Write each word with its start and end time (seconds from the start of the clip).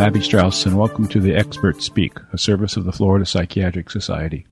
I'm 0.00 0.06
Abby 0.06 0.22
Strauss, 0.22 0.64
and 0.64 0.78
welcome 0.78 1.06
to 1.08 1.20
the 1.20 1.34
Experts 1.34 1.84
Speak, 1.84 2.14
a 2.32 2.38
service 2.38 2.78
of 2.78 2.84
the 2.84 2.92
Florida 2.92 3.26
Psychiatric 3.26 3.90
Society. 3.90 4.46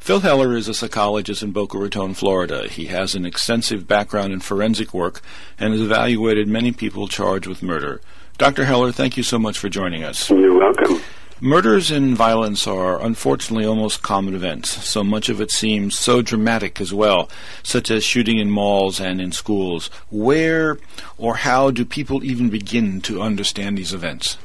Phil 0.00 0.20
Heller 0.20 0.56
is 0.56 0.68
a 0.68 0.74
psychologist 0.74 1.42
in 1.42 1.52
Boca 1.52 1.76
Raton, 1.76 2.14
Florida. 2.14 2.66
He 2.66 2.86
has 2.86 3.14
an 3.14 3.26
extensive 3.26 3.86
background 3.86 4.32
in 4.32 4.40
forensic 4.40 4.94
work 4.94 5.20
and 5.58 5.74
has 5.74 5.82
evaluated 5.82 6.48
many 6.48 6.72
people 6.72 7.08
charged 7.08 7.46
with 7.46 7.62
murder. 7.62 8.00
Dr. 8.38 8.64
Heller, 8.64 8.90
thank 8.90 9.18
you 9.18 9.22
so 9.22 9.38
much 9.38 9.58
for 9.58 9.68
joining 9.68 10.02
us. 10.02 10.30
You're 10.30 10.58
welcome. 10.58 11.02
Murders 11.42 11.90
and 11.90 12.16
violence 12.16 12.66
are 12.66 12.98
unfortunately 12.98 13.66
almost 13.66 14.00
common 14.00 14.34
events. 14.34 14.82
So 14.86 15.04
much 15.04 15.28
of 15.28 15.42
it 15.42 15.50
seems 15.50 15.98
so 15.98 16.22
dramatic 16.22 16.80
as 16.80 16.94
well, 16.94 17.28
such 17.62 17.90
as 17.90 18.02
shooting 18.02 18.38
in 18.38 18.50
malls 18.50 18.98
and 18.98 19.20
in 19.20 19.32
schools. 19.32 19.90
Where 20.10 20.78
or 21.18 21.36
how 21.36 21.70
do 21.70 21.84
people 21.84 22.24
even 22.24 22.48
begin 22.48 23.02
to 23.02 23.20
understand 23.20 23.76
these 23.76 23.92
events? 23.92 24.38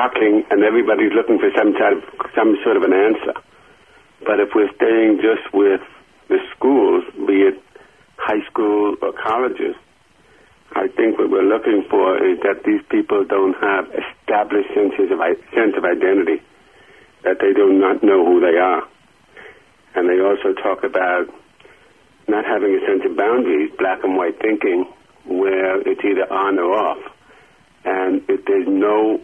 Shocking, 0.00 0.44
and 0.50 0.64
everybody's 0.64 1.12
looking 1.12 1.38
for 1.38 1.50
some 1.52 1.74
type 1.74 2.00
some 2.34 2.56
sort 2.64 2.78
of 2.78 2.84
an 2.84 2.94
answer. 2.94 3.36
But 4.24 4.40
if 4.40 4.48
we're 4.54 4.72
staying 4.72 5.20
just 5.20 5.52
with 5.52 5.82
the 6.28 6.38
schools, 6.56 7.04
be 7.28 7.44
it 7.44 7.60
high 8.16 8.40
school 8.48 8.96
or 9.02 9.12
colleges, 9.12 9.76
I 10.72 10.88
think 10.88 11.18
what 11.18 11.28
we're 11.28 11.44
looking 11.44 11.84
for 11.90 12.16
is 12.16 12.38
that 12.44 12.64
these 12.64 12.80
people 12.88 13.26
don't 13.28 13.52
have 13.60 13.92
established 13.92 14.72
senses 14.72 15.12
of 15.12 15.20
sense 15.52 15.76
of 15.76 15.84
identity, 15.84 16.40
that 17.24 17.36
they 17.40 17.52
do 17.52 17.68
not 17.68 18.02
know 18.02 18.24
who 18.24 18.40
they 18.40 18.56
are, 18.56 18.88
and 19.96 20.08
they 20.08 20.24
also 20.24 20.56
talk 20.62 20.82
about 20.82 21.28
not 22.26 22.46
having 22.46 22.72
a 22.72 22.80
sense 22.86 23.02
of 23.04 23.18
boundaries, 23.18 23.70
black 23.76 24.02
and 24.02 24.16
white 24.16 24.40
thinking, 24.40 24.86
where 25.26 25.76
it's 25.82 26.00
either 26.00 26.24
on 26.32 26.58
or 26.58 26.72
off, 26.72 27.04
and 27.84 28.22
if 28.30 28.46
there's 28.46 28.68
no 28.68 29.20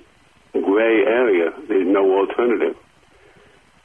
gray 0.62 1.04
area, 1.04 1.50
there's 1.68 1.86
no 1.86 2.18
alternative, 2.18 2.76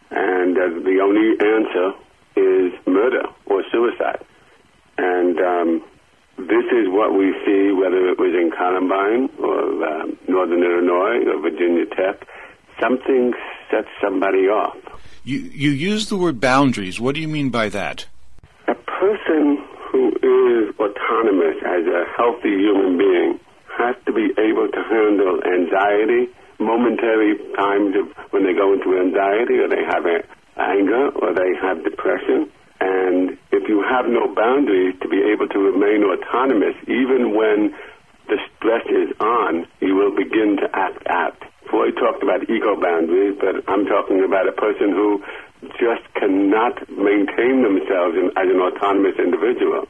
and 0.10 0.58
uh, 0.58 0.68
the 0.84 1.00
only 1.02 1.38
answer 1.40 1.94
is 2.36 2.74
murder 2.88 3.24
or 3.46 3.64
suicide, 3.72 4.24
and 4.98 5.40
um, 5.40 5.84
this 6.38 6.66
is 6.72 6.88
what 6.90 7.14
we 7.14 7.34
see, 7.46 7.72
whether 7.72 8.10
it 8.10 8.18
was 8.18 8.34
in 8.34 8.52
Columbine 8.56 9.30
or 9.38 9.86
uh, 9.86 10.06
Northern 10.28 10.64
Illinois 10.64 11.26
or 11.30 11.42
Virginia 11.42 11.86
Tech. 11.86 12.28
Something 12.80 13.34
sets 13.70 13.90
somebody 14.02 14.48
off. 14.48 14.76
You 15.24 15.38
you 15.38 15.70
use 15.70 16.10
the 16.10 16.18
word 16.18 16.40
boundaries. 16.40 17.00
What 17.00 17.14
do 17.14 17.22
you 17.22 17.28
mean 17.28 17.52
by 17.52 17.70
that? 17.70 18.08
A 18.68 18.74
person 18.74 19.64
who 19.92 20.10
is 20.10 20.74
autonomous 20.80 21.58
as 21.64 21.86
a 21.86 22.06
healthy 22.18 22.50
human 22.50 22.98
being 22.98 23.40
has 23.78 23.96
to 24.06 24.14
be 24.14 24.34
able 24.38 24.68
to 24.68 24.82
handle 24.90 25.40
anxiety, 25.44 26.32
momentary 26.62 27.38
times 27.58 27.96
of 27.98 28.06
when 28.32 28.46
they 28.46 28.54
go 28.54 28.74
into 28.74 28.96
anxiety 28.98 29.58
or 29.58 29.68
they 29.68 29.84
have 29.84 30.06
anger 30.58 31.10
or 31.18 31.34
they 31.34 31.52
have 31.62 31.84
depression 31.84 32.52
and 32.82 33.38
if 33.54 33.70
you 33.70 33.86
have 33.86 34.10
no 34.10 34.34
boundaries 34.34 34.98
to 35.02 35.08
be 35.08 35.22
able 35.22 35.48
to 35.48 35.60
remain 35.60 36.02
autonomous, 36.02 36.74
even 36.90 37.38
when 37.38 37.78
the 38.26 38.42
stress 38.58 38.82
is 38.90 39.14
on, 39.22 39.68
you 39.80 39.94
will 39.94 40.10
begin 40.10 40.58
to 40.58 40.68
act 40.74 41.06
out. 41.06 41.38
Freud 41.70 41.94
talked 41.96 42.24
about 42.24 42.50
ego 42.50 42.74
boundaries, 42.82 43.38
but 43.40 43.62
I'm 43.70 43.86
talking 43.86 44.26
about 44.26 44.50
a 44.50 44.52
person 44.52 44.90
who 44.98 45.22
just 45.78 46.02
cannot 46.18 46.82
maintain 46.90 47.62
themselves 47.62 48.18
in, 48.18 48.34
as 48.34 48.50
an 48.50 48.58
autonomous 48.58 49.14
individual 49.22 49.86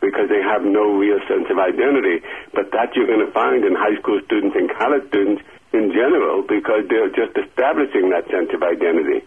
because 0.00 0.32
they 0.32 0.40
have 0.40 0.64
no 0.64 0.96
real 0.96 1.20
sense 1.28 1.44
of 1.52 1.58
identity. 1.60 2.24
But 2.54 2.72
that 2.72 2.96
you're 2.96 3.06
going 3.06 3.20
to 3.20 3.32
find 3.32 3.68
in 3.68 3.76
high 3.76 4.00
school 4.00 4.16
students 4.24 4.56
and 4.56 4.72
college 4.72 5.04
students 5.12 5.42
in 5.72 5.92
general 5.92 6.42
because 6.42 6.84
they're 6.88 7.10
just 7.10 7.36
establishing 7.36 8.10
that 8.10 8.24
sense 8.30 8.50
of 8.54 8.62
identity 8.62 9.26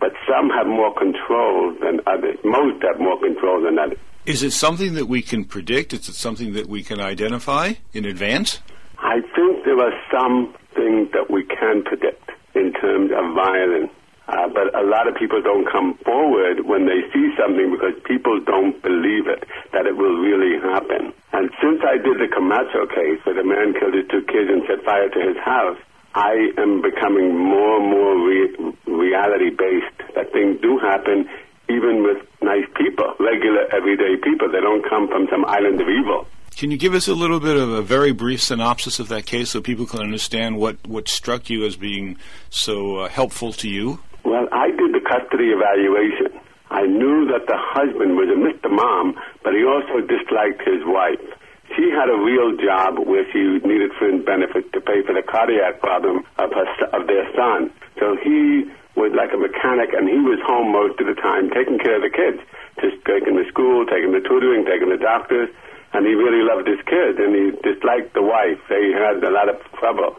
but 0.00 0.12
some 0.28 0.50
have 0.50 0.66
more 0.66 0.92
control 0.94 1.74
than 1.80 2.00
others. 2.06 2.36
Most 2.44 2.82
have 2.82 3.00
more 3.00 3.18
control 3.18 3.62
than 3.62 3.78
others. 3.78 3.98
Is 4.26 4.42
it 4.42 4.52
something 4.52 4.94
that 4.94 5.06
we 5.06 5.22
can 5.22 5.44
predict? 5.44 5.92
Is 5.92 6.08
it 6.08 6.14
something 6.14 6.52
that 6.54 6.66
we 6.68 6.82
can 6.82 7.00
identify 7.00 7.74
in 7.92 8.04
advance? 8.04 8.60
I 8.98 9.20
think 9.34 9.64
there 9.64 9.80
are 9.80 9.92
some 10.12 10.54
things 10.74 11.10
that 11.12 11.30
we 11.30 11.44
can 11.44 11.82
predict 11.84 12.30
in 12.54 12.72
terms 12.74 13.12
of 13.16 13.34
violence. 13.34 13.90
Uh, 14.26 14.48
but 14.48 14.72
a 14.74 14.80
lot 14.82 15.06
of 15.06 15.14
people 15.16 15.42
don't 15.42 15.68
come 15.70 15.94
forward 16.04 16.64
when 16.64 16.86
they 16.86 17.04
see 17.12 17.28
something 17.36 17.70
because 17.76 17.92
people 18.04 18.40
don't 18.40 18.80
believe 18.80 19.28
it, 19.28 19.44
that 19.72 19.84
it 19.84 19.96
will 19.96 20.16
really 20.16 20.56
happen. 20.60 21.12
And 21.32 21.50
since 21.60 21.84
I 21.84 22.00
did 22.00 22.16
the 22.16 22.28
Camacho 22.32 22.88
case 22.88 23.20
where 23.24 23.36
the 23.36 23.44
man 23.44 23.74
killed 23.76 23.92
his 23.92 24.08
two 24.08 24.24
kids 24.24 24.48
and 24.48 24.62
set 24.66 24.84
fire 24.84 25.10
to 25.10 25.20
his 25.20 25.36
house, 25.44 25.76
I 26.14 26.52
am 26.56 26.80
becoming 26.80 27.36
more 27.36 27.76
and 27.76 27.90
more 27.90 28.14
re- 28.16 28.56
reality 28.86 29.50
based. 29.50 30.14
That 30.14 30.32
things 30.32 30.60
do 30.62 30.78
happen 30.78 31.28
even 31.68 32.02
with 32.02 32.24
nice 32.40 32.66
people, 32.76 33.12
regular, 33.18 33.66
everyday 33.74 34.16
people. 34.22 34.50
They 34.50 34.60
don't 34.60 34.88
come 34.88 35.08
from 35.08 35.26
some 35.30 35.44
island 35.44 35.80
of 35.80 35.88
evil. 35.88 36.26
Can 36.56 36.70
you 36.70 36.76
give 36.76 36.94
us 36.94 37.08
a 37.08 37.14
little 37.14 37.40
bit 37.40 37.56
of 37.56 37.68
a 37.72 37.82
very 37.82 38.12
brief 38.12 38.40
synopsis 38.40 39.00
of 39.00 39.08
that 39.08 39.26
case 39.26 39.50
so 39.50 39.60
people 39.60 39.86
can 39.86 40.00
understand 40.00 40.56
what, 40.56 40.76
what 40.86 41.08
struck 41.08 41.50
you 41.50 41.66
as 41.66 41.74
being 41.74 42.16
so 42.48 42.98
uh, 42.98 43.08
helpful 43.08 43.52
to 43.54 43.68
you? 43.68 43.98
Well, 44.24 44.48
I 44.50 44.70
did 44.70 44.94
the 44.94 45.04
custody 45.04 45.52
evaluation. 45.52 46.40
I 46.70 46.86
knew 46.86 47.26
that 47.28 47.46
the 47.46 47.56
husband 47.56 48.16
was 48.16 48.28
a 48.32 48.38
Mr. 48.40 48.72
Mom, 48.72 49.14
but 49.44 49.54
he 49.54 49.64
also 49.64 50.00
disliked 50.00 50.62
his 50.66 50.82
wife 50.84 51.20
she 51.76 51.90
had 51.90 52.08
a 52.08 52.18
real 52.18 52.54
job 52.56 52.98
where 53.00 53.24
she 53.32 53.40
needed 53.66 53.90
fringe 53.98 54.24
benefits 54.24 54.68
to 54.72 54.80
pay 54.80 55.02
for 55.02 55.14
the 55.14 55.22
cardiac 55.22 55.80
problem 55.80 56.24
of 56.38 56.52
her 56.52 56.66
of 56.92 57.06
their 57.06 57.26
son. 57.34 57.72
So 57.98 58.16
he 58.20 58.68
was 58.94 59.10
like 59.16 59.32
a 59.32 59.40
mechanic, 59.40 59.90
and 59.92 60.08
he 60.08 60.18
was 60.20 60.38
home 60.46 60.70
most 60.70 61.00
of 61.00 61.06
the 61.06 61.18
time 61.18 61.50
taking 61.50 61.78
care 61.78 61.96
of 61.96 62.02
the 62.02 62.14
kids, 62.14 62.38
just 62.78 63.02
taking 63.04 63.34
to 63.34 63.44
school, 63.48 63.86
taking 63.86 64.12
to 64.12 64.20
tutoring, 64.20 64.64
taking 64.64 64.88
to 64.90 64.98
doctors, 64.98 65.48
and 65.92 66.06
he 66.06 66.14
really 66.14 66.46
loved 66.46 66.68
his 66.68 66.80
kids, 66.86 67.18
and 67.18 67.34
he 67.34 67.50
disliked 67.64 68.14
the 68.14 68.22
wife. 68.22 68.60
They 68.68 68.92
had 68.92 69.22
a 69.24 69.30
lot 69.30 69.48
of 69.48 69.58
trouble. 69.78 70.14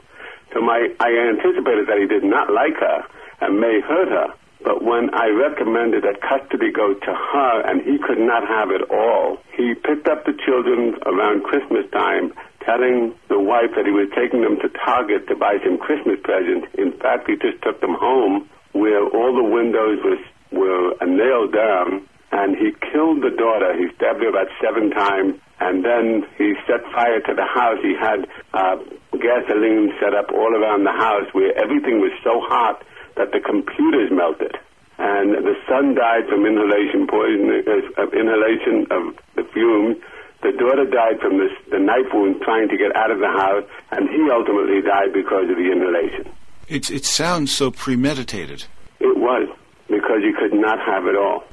So 0.51 0.61
my 0.61 0.91
I 0.99 1.09
anticipated 1.31 1.87
that 1.87 1.99
he 1.99 2.07
did 2.07 2.23
not 2.23 2.51
like 2.51 2.75
her 2.79 3.05
and 3.41 3.59
may 3.59 3.81
hurt 3.81 4.09
her. 4.09 4.34
But 4.63 4.84
when 4.84 5.13
I 5.13 5.29
recommended 5.29 6.03
that 6.03 6.22
custody 6.22 6.72
go 6.72 6.94
to 6.94 7.13
her 7.13 7.62
and 7.69 7.81
he 7.81 8.00
could 8.00 8.18
not 8.18 8.47
have 8.47 8.72
it 8.72 8.81
all, 8.90 9.38
he 9.56 9.75
picked 9.75 10.07
up 10.07 10.25
the 10.25 10.34
children 10.34 10.97
around 11.06 11.44
Christmas 11.44 11.85
time, 11.91 12.34
telling 12.66 13.13
the 13.29 13.40
wife 13.40 13.78
that 13.78 13.85
he 13.85 13.91
was 13.91 14.09
taking 14.16 14.41
them 14.41 14.57
to 14.62 14.69
Target 14.69 15.28
to 15.28 15.35
buy 15.35 15.62
some 15.63 15.78
Christmas 15.78 16.18
presents. 16.23 16.66
In 16.79 16.94
fact, 16.97 17.29
he 17.29 17.35
just 17.38 17.62
took 17.62 17.79
them 17.79 17.94
home 17.94 18.50
where 18.73 19.06
all 19.06 19.35
the 19.35 19.44
windows 19.44 20.00
was, 20.03 20.19
were 20.52 20.97
nailed 21.06 21.53
down 21.53 22.07
and 22.31 22.57
he 22.57 22.73
killed 22.91 23.22
the 23.22 23.31
daughter. 23.31 23.78
He 23.78 23.88
stabbed 23.96 24.19
her 24.19 24.29
about 24.29 24.47
seven 24.59 24.90
times, 24.91 25.40
and 25.59 25.85
then 25.85 26.28
he 26.38 26.53
set 26.67 26.84
fire 26.91 27.22
to 27.22 27.34
the 27.34 27.46
house. 27.46 27.79
He 27.81 27.96
had 27.96 28.28
uh, 28.52 28.75
gasoline 29.13 29.94
set 30.02 30.13
up 30.13 30.34
all 30.34 30.52
around 30.52 30.84
the 30.84 30.91
house 30.91 31.31
where 31.31 31.56
everything 31.56 32.02
was 32.02 32.12
so 32.23 32.41
hot 32.44 32.84
that 33.16 33.31
the 33.31 33.40
computers 33.40 34.12
melted. 34.12 34.56
And 34.98 35.34
the 35.34 35.56
son 35.68 35.96
died 35.96 36.28
from 36.30 36.46
inhalation 36.46 37.08
poison, 37.08 37.52
uh, 37.68 38.02
of 38.02 38.14
inhalation 38.14 38.88
of 38.92 39.16
the 39.36 39.44
fumes. 39.52 39.98
The 40.42 40.52
daughter 40.52 40.86
died 40.86 41.20
from 41.20 41.38
this, 41.38 41.52
the 41.72 41.80
knife 41.80 42.14
wound 42.14 42.42
trying 42.42 42.70
to 42.70 42.78
get 42.78 42.96
out 42.96 43.12
of 43.12 43.20
the 43.20 43.28
house, 43.28 43.64
and 43.92 44.09
he 44.09 44.30
ultimately 44.31 44.81
died 44.81 45.12
because 45.12 45.50
of 45.50 45.58
the 45.58 45.72
inhalation. 45.72 46.31
It's, 46.68 46.90
it 46.90 47.06
sounds 47.06 47.56
so 47.56 47.72
premeditated. 47.72 48.66
It 49.00 49.18
was, 49.18 49.50
because 49.88 50.22
he 50.24 50.34
could 50.34 50.53
not 50.53 50.80
have 50.80 51.08
it 51.08 51.16
all. 51.16 51.44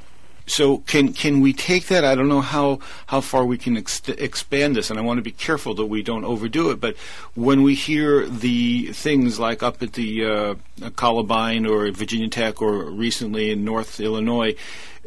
So 0.53 0.79
can 0.81 1.15
can 1.15 1.41
we 1.41 1.55
take 1.55 1.87
that? 1.87 2.05
I 2.05 2.15
don't 2.15 2.29
know 2.29 2.43
how 2.43 2.81
how 3.07 3.23
far 3.23 3.47
we 3.47 3.57
can 3.57 3.79
ex- 3.79 4.07
expand 4.07 4.77
this, 4.77 4.91
and 4.91 4.99
I 4.99 5.03
want 5.03 5.17
to 5.17 5.23
be 5.23 5.31
careful 5.31 5.73
that 5.77 5.87
we 5.87 6.03
don't 6.03 6.27
overdo 6.27 6.71
it. 6.71 6.79
But 6.79 6.95
when 7.35 7.63
we 7.63 7.75
hear 7.75 8.27
the 8.29 8.93
things 8.93 9.41
like 9.41 9.63
up 9.63 9.83
at 9.83 9.95
the 9.95 10.11
uh, 10.27 10.91
Columbine 10.91 11.65
or 11.65 11.91
Virginia 11.91 12.29
Tech 12.29 12.61
or 12.61 12.85
recently 12.91 13.51
in 13.51 13.65
North 13.65 13.99
Illinois, 13.99 14.55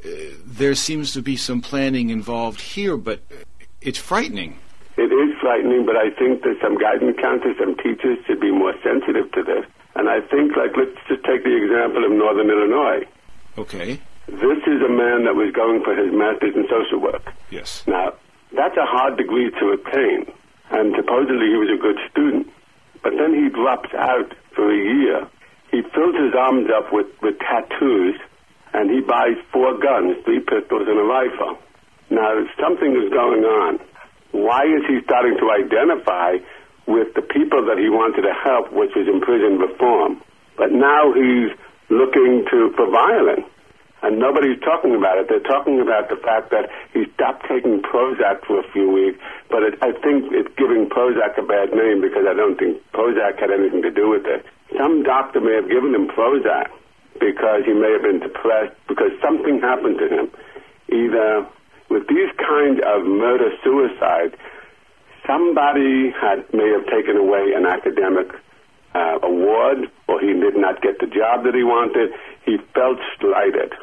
uh, 0.04 0.10
there 0.44 0.74
seems 0.74 1.14
to 1.14 1.22
be 1.22 1.38
some 1.38 1.62
planning 1.62 2.10
involved 2.10 2.60
here, 2.60 2.98
but 2.98 3.20
it's 3.82 4.00
frightening. 4.00 4.58
It 4.98 5.14
is 5.14 5.30
frightening, 5.40 5.86
but 5.86 5.96
I 5.96 6.10
think 6.10 6.42
that 6.42 6.58
some 6.60 6.76
guidance 6.76 7.18
counselors, 7.22 7.56
some 7.60 7.78
teachers 7.78 8.18
should 8.26 8.40
be 8.40 8.50
more 8.50 8.74
sensitive 8.82 9.32
to 9.34 9.44
this. 9.44 9.66
And 9.94 10.10
I 10.10 10.22
think, 10.22 10.58
like, 10.58 10.76
let's 10.76 10.98
just 11.08 11.24
take 11.24 11.44
the 11.44 11.56
example 11.56 12.04
of 12.04 12.12
Northern 12.12 12.50
Illinois. 12.50 13.06
Okay 13.60 14.02
this 14.28 14.62
is 14.66 14.82
a 14.82 14.92
man 14.92 15.26
that 15.26 15.36
was 15.36 15.52
going 15.54 15.84
for 15.84 15.96
his 15.96 16.12
master's 16.14 16.56
in 16.56 16.68
social 16.70 17.00
work. 17.00 17.34
Yes. 17.50 17.84
Now, 17.88 18.14
that's 18.56 18.78
a 18.78 18.86
hard 18.86 19.18
degree 19.18 19.52
to 19.52 19.66
obtain, 19.74 20.32
and 20.72 20.96
supposedly 20.96 21.48
he 21.48 21.58
was 21.58 21.70
a 21.70 21.82
good 21.82 21.98
student. 22.12 22.48
But 23.04 23.14
then 23.18 23.34
he 23.34 23.50
drops 23.50 23.94
out 23.94 24.34
for 24.56 24.72
a 24.72 24.78
year. 24.78 25.28
He 25.72 25.82
fills 25.94 26.16
his 26.16 26.34
arms 26.34 26.70
up 26.74 26.92
with, 26.92 27.08
with 27.22 27.38
tattoos, 27.40 28.16
and 28.74 28.90
he 28.90 29.02
buys 29.02 29.38
four 29.54 29.78
guns, 29.78 30.18
three 30.26 30.40
pistols, 30.40 30.88
and 30.88 30.98
a 30.98 31.04
rifle. 31.04 31.58
Now, 32.10 32.46
something 32.60 32.96
is 32.96 33.10
going 33.12 33.44
on. 33.44 33.80
Why 34.32 34.64
is 34.66 34.84
he 34.88 35.00
starting 35.06 35.38
to 35.38 35.48
identify 35.52 36.44
with 36.88 37.14
the 37.16 37.22
people 37.22 37.66
that 37.66 37.78
he 37.78 37.90
wanted 37.90 38.22
to 38.22 38.34
help, 38.34 38.72
which 38.72 38.92
was 38.96 39.08
in 39.08 39.22
prison 39.22 39.58
reform. 39.58 40.22
But 40.58 40.72
now 40.72 41.14
he's 41.14 41.52
looking 41.90 42.46
to 42.52 42.72
for 42.78 42.90
violence. 42.90 43.46
And 44.02 44.20
nobody's 44.20 44.60
talking 44.62 44.94
about 44.94 45.18
it. 45.18 45.30
They're 45.30 45.40
talking 45.40 45.80
about 45.82 46.10
the 46.10 46.18
fact 46.18 46.52
that 46.52 46.70
he 46.94 47.06
stopped 47.16 47.48
taking 47.48 47.82
Prozac 47.82 48.46
for 48.46 48.60
a 48.60 48.72
few 48.72 48.92
weeks. 48.92 49.18
But 49.50 49.64
it, 49.64 49.74
I 49.82 49.94
think 49.94 50.32
it's 50.32 50.54
giving 50.58 50.90
Prozac 50.90 51.38
a 51.38 51.46
bad 51.46 51.74
name 51.74 52.02
because 52.02 52.26
I 52.28 52.34
don't 52.34 52.58
think 52.58 52.84
Prozac 52.94 53.40
had 53.40 53.50
anything 53.52 53.82
to 53.82 53.92
do 53.92 54.10
with 54.10 54.26
it. 54.26 54.46
Some 54.78 55.04
doctor 55.04 55.40
may 55.42 55.56
have 55.56 55.70
given 55.70 55.96
him 55.96 56.08
Prozac 56.08 56.70
because 57.20 57.64
he 57.66 57.74
may 57.74 57.92
have 57.94 58.04
been 58.04 58.20
depressed 58.20 58.76
because 58.88 59.12
something 59.22 59.62
happened 59.62 59.98
to 60.00 60.08
him. 60.08 60.32
Either 60.92 61.48
with 61.90 62.08
these 62.08 62.30
kinds 62.38 62.82
of 62.86 63.06
murder 63.06 63.50
suicide, 63.64 64.36
somebody 65.26 66.12
had 66.12 66.46
may 66.54 66.70
have 66.70 66.86
taken 66.88 67.18
away 67.18 67.54
an 67.56 67.66
academic 67.66 68.30
uh, 68.94 69.20
award, 69.24 69.90
or 70.08 70.20
he 70.22 70.34
did 70.34 70.56
not 70.56 70.82
get 70.82 71.00
the 71.00 71.08
job 71.08 71.44
that 71.44 71.54
he 71.54 71.64
wanted. 71.64 72.12
He 72.46 72.58
felt 72.74 73.00
slighted, 73.20 73.74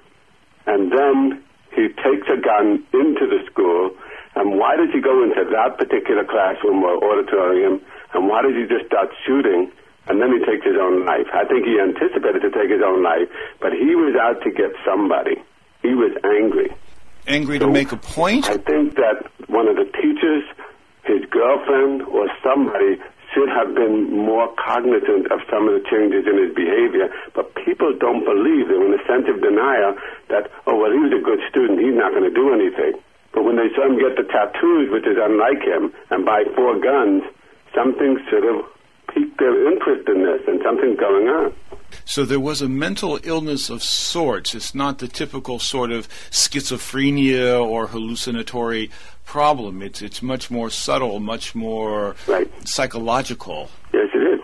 and 0.66 0.92
then 0.92 1.42
he 1.74 1.88
takes 1.88 2.28
a 2.30 2.38
gun 2.40 2.84
into 2.94 3.26
the 3.26 3.42
school. 3.50 3.90
And 4.34 4.58
why 4.58 4.76
does 4.76 4.88
he 4.94 5.00
go 5.00 5.22
into 5.22 5.44
that 5.50 5.76
particular 5.76 6.24
classroom 6.24 6.82
or 6.82 6.96
auditorium? 7.02 7.82
And 8.14 8.28
why 8.28 8.42
does 8.42 8.54
he 8.54 8.64
just 8.64 8.86
start 8.86 9.10
shooting? 9.26 9.70
And 10.06 10.20
then 10.20 10.32
he 10.32 10.40
takes 10.44 10.64
his 10.64 10.76
own 10.80 11.04
life. 11.04 11.26
I 11.34 11.44
think 11.44 11.66
he 11.66 11.78
anticipated 11.78 12.40
to 12.42 12.50
take 12.50 12.70
his 12.70 12.82
own 12.84 13.02
life, 13.02 13.28
but 13.60 13.72
he 13.72 13.94
was 13.94 14.16
out 14.16 14.42
to 14.42 14.50
get 14.50 14.72
somebody. 14.84 15.36
He 15.82 15.94
was 15.94 16.16
angry. 16.24 16.70
Angry 17.26 17.58
so 17.58 17.66
to 17.66 17.72
make 17.72 17.92
a 17.92 17.96
point? 17.96 18.48
I 18.48 18.56
think 18.56 18.96
that 18.96 19.30
one 19.48 19.68
of 19.68 19.76
the 19.76 19.84
teachers 19.84 20.44
his 21.04 21.24
girlfriend 21.30 22.02
or 22.02 22.28
somebody 22.42 22.98
have 23.66 23.74
been 23.74 24.10
more 24.10 24.50
cognizant 24.58 25.30
of 25.30 25.40
some 25.50 25.68
of 25.68 25.74
the 25.78 25.84
changes 25.88 26.26
in 26.26 26.36
his 26.38 26.52
behavior. 26.54 27.08
But 27.34 27.54
people 27.54 27.94
don't 27.94 28.24
believe. 28.24 28.68
They're 28.68 28.82
in 28.82 28.94
a 28.94 29.04
sense 29.06 29.26
of 29.30 29.40
denial 29.40 29.94
that, 30.28 30.50
oh, 30.66 30.76
well, 30.76 30.90
he 30.90 30.98
was 30.98 31.14
a 31.14 31.22
good 31.22 31.40
student. 31.48 31.78
He's 31.78 31.94
not 31.94 32.12
going 32.12 32.26
to 32.26 32.34
do 32.34 32.52
anything. 32.52 33.00
But 33.32 33.44
when 33.44 33.56
they 33.56 33.72
saw 33.72 33.88
him 33.88 33.96
get 33.96 34.16
the 34.16 34.28
tattoos, 34.28 34.92
which 34.92 35.06
is 35.06 35.16
unlike 35.16 35.62
him, 35.64 35.92
and 36.10 36.24
buy 36.24 36.44
four 36.54 36.78
guns, 36.78 37.24
something 37.74 38.20
sort 38.28 38.44
of 38.44 38.66
piqued 39.14 39.38
their 39.38 39.72
interest 39.72 40.08
in 40.08 40.22
this, 40.22 40.40
and 40.46 40.60
something's 40.62 40.98
going 40.98 41.28
on. 41.28 41.52
So 42.04 42.24
there 42.24 42.40
was 42.40 42.62
a 42.62 42.68
mental 42.68 43.20
illness 43.22 43.70
of 43.70 43.82
sorts. 43.82 44.54
It's 44.54 44.74
not 44.74 44.98
the 44.98 45.08
typical 45.08 45.58
sort 45.58 45.92
of 45.92 46.08
schizophrenia 46.30 47.62
or 47.64 47.86
hallucinatory 47.86 48.90
problem. 49.24 49.82
It's 49.82 50.02
it's 50.02 50.22
much 50.22 50.50
more 50.50 50.70
subtle, 50.70 51.20
much 51.20 51.54
more 51.54 52.16
right. 52.26 52.50
psychological. 52.66 53.70
Yes, 53.92 54.08
it 54.14 54.18
is. 54.18 54.40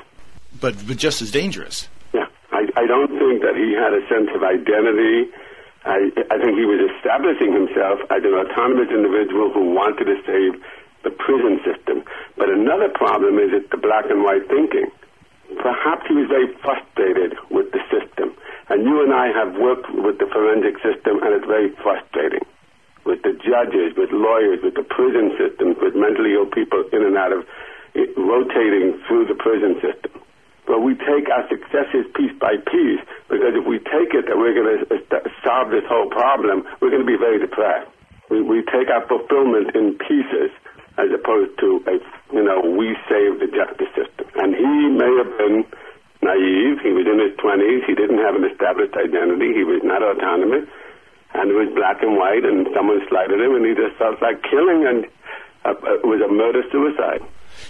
But 0.61 0.87
but 0.87 0.97
just 0.97 1.23
as 1.23 1.31
dangerous. 1.31 1.89
Yeah, 2.13 2.27
I, 2.53 2.69
I 2.77 2.87
don't 2.87 3.09
think 3.19 3.43
that 3.43 3.57
he 3.57 3.75
had 3.75 3.93
a 3.93 4.07
sense 4.09 4.31
of 4.35 4.43
identity. 4.43 5.31
I 5.85 6.11
I 6.31 6.39
think 6.39 6.59
he 6.59 6.65
was 6.65 6.91
establishing 6.97 7.53
himself 7.53 8.01
as 8.11 8.23
an 8.25 8.35
autonomous 8.35 8.91
individual 8.91 9.51
who 9.53 9.75
wanted 9.75 10.05
to 10.05 10.17
save 10.27 10.63
the 11.05 11.11
prison 11.11 11.61
system. 11.65 12.05
But 12.37 12.51
another 12.51 12.89
problem 12.89 13.39
is 13.39 13.51
it's 13.53 13.71
the 13.71 13.81
black 13.81 14.07
and 14.11 14.23
white 14.23 14.47
thinking. 14.49 14.91
Perhaps 15.63 16.07
he 16.09 16.15
was 16.15 16.29
very 16.29 16.51
frustrated 16.61 17.35
with 17.51 17.73
the 17.73 17.81
system. 17.89 18.35
And 18.69 18.85
you 18.85 19.03
and 19.03 19.15
I 19.15 19.33
have 19.33 19.57
worked 19.57 19.89
with 19.91 20.19
the 20.19 20.29
forensic 20.29 20.77
system, 20.85 21.23
and 21.25 21.33
it's 21.33 21.49
very 21.49 21.73
frustrating 21.81 22.45
with 23.09 23.25
the 23.25 23.33
judges, 23.41 23.97
with 23.97 24.13
lawyers, 24.13 24.61
with 24.63 24.77
the 24.77 24.85
prison 24.85 25.33
system, 25.41 25.73
with 25.81 25.97
mentally 25.97 26.37
ill 26.37 26.45
people 26.45 26.85
in 26.93 27.01
and 27.01 27.17
out 27.17 27.33
of 27.33 27.49
it, 27.97 28.13
rotating 28.21 29.01
through 29.09 29.25
the 29.25 29.35
prison 29.35 29.81
system. 29.81 30.13
But 30.69 30.85
we 30.85 30.93
take 31.01 31.33
our 31.33 31.49
successes 31.49 32.05
piece 32.13 32.37
by 32.37 32.61
piece 32.61 33.01
because 33.33 33.57
if 33.57 33.65
we 33.65 33.81
take 33.81 34.13
it 34.13 34.29
that 34.29 34.37
we're 34.37 34.53
going 34.53 34.85
to 34.85 35.31
solve 35.41 35.73
this 35.73 35.89
whole 35.89 36.13
problem, 36.13 36.69
we're 36.85 36.93
going 36.93 37.01
to 37.01 37.09
be 37.09 37.17
very 37.17 37.41
depressed. 37.41 37.89
We, 38.29 38.45
we 38.45 38.61
take 38.69 38.93
our 38.93 39.09
fulfillment 39.09 39.73
in 39.73 39.97
pieces 39.97 40.53
as 40.99 41.09
opposed 41.15 41.57
to 41.63 41.81
a, 41.87 41.97
you 42.35 42.43
know, 42.43 42.61
we 42.61 42.99
save 43.09 43.39
the 43.41 43.49
justice 43.49 43.91
system. 43.95 44.27
And 44.37 44.55
he 44.55 44.91
may 44.91 45.13
have 45.23 45.33
been 45.39 45.65
naive. 46.21 46.83
He 46.83 46.93
was 46.93 47.07
in 47.07 47.23
his 47.23 47.33
20s. 47.39 47.87
He 47.87 47.95
didn't 47.95 48.19
have 48.19 48.35
an 48.35 48.45
established 48.45 48.99
identity. 48.99 49.55
He 49.55 49.65
was 49.65 49.81
not 49.83 50.03
autonomous 50.03 50.69
and 51.35 51.51
it 51.51 51.55
was 51.55 51.69
black 51.75 52.03
and 52.03 52.17
white, 52.17 52.45
and 52.45 52.67
someone 52.75 53.01
slighted 53.09 53.41
him, 53.41 53.55
and 53.55 53.65
he 53.67 53.75
just 53.75 53.97
felt 53.99 54.21
like 54.23 54.43
killing, 54.43 54.87
and 54.87 55.05
uh, 55.65 55.75
it 55.95 56.07
was 56.07 56.21
a 56.21 56.33
murder 56.33 56.63
suicide. 56.73 57.21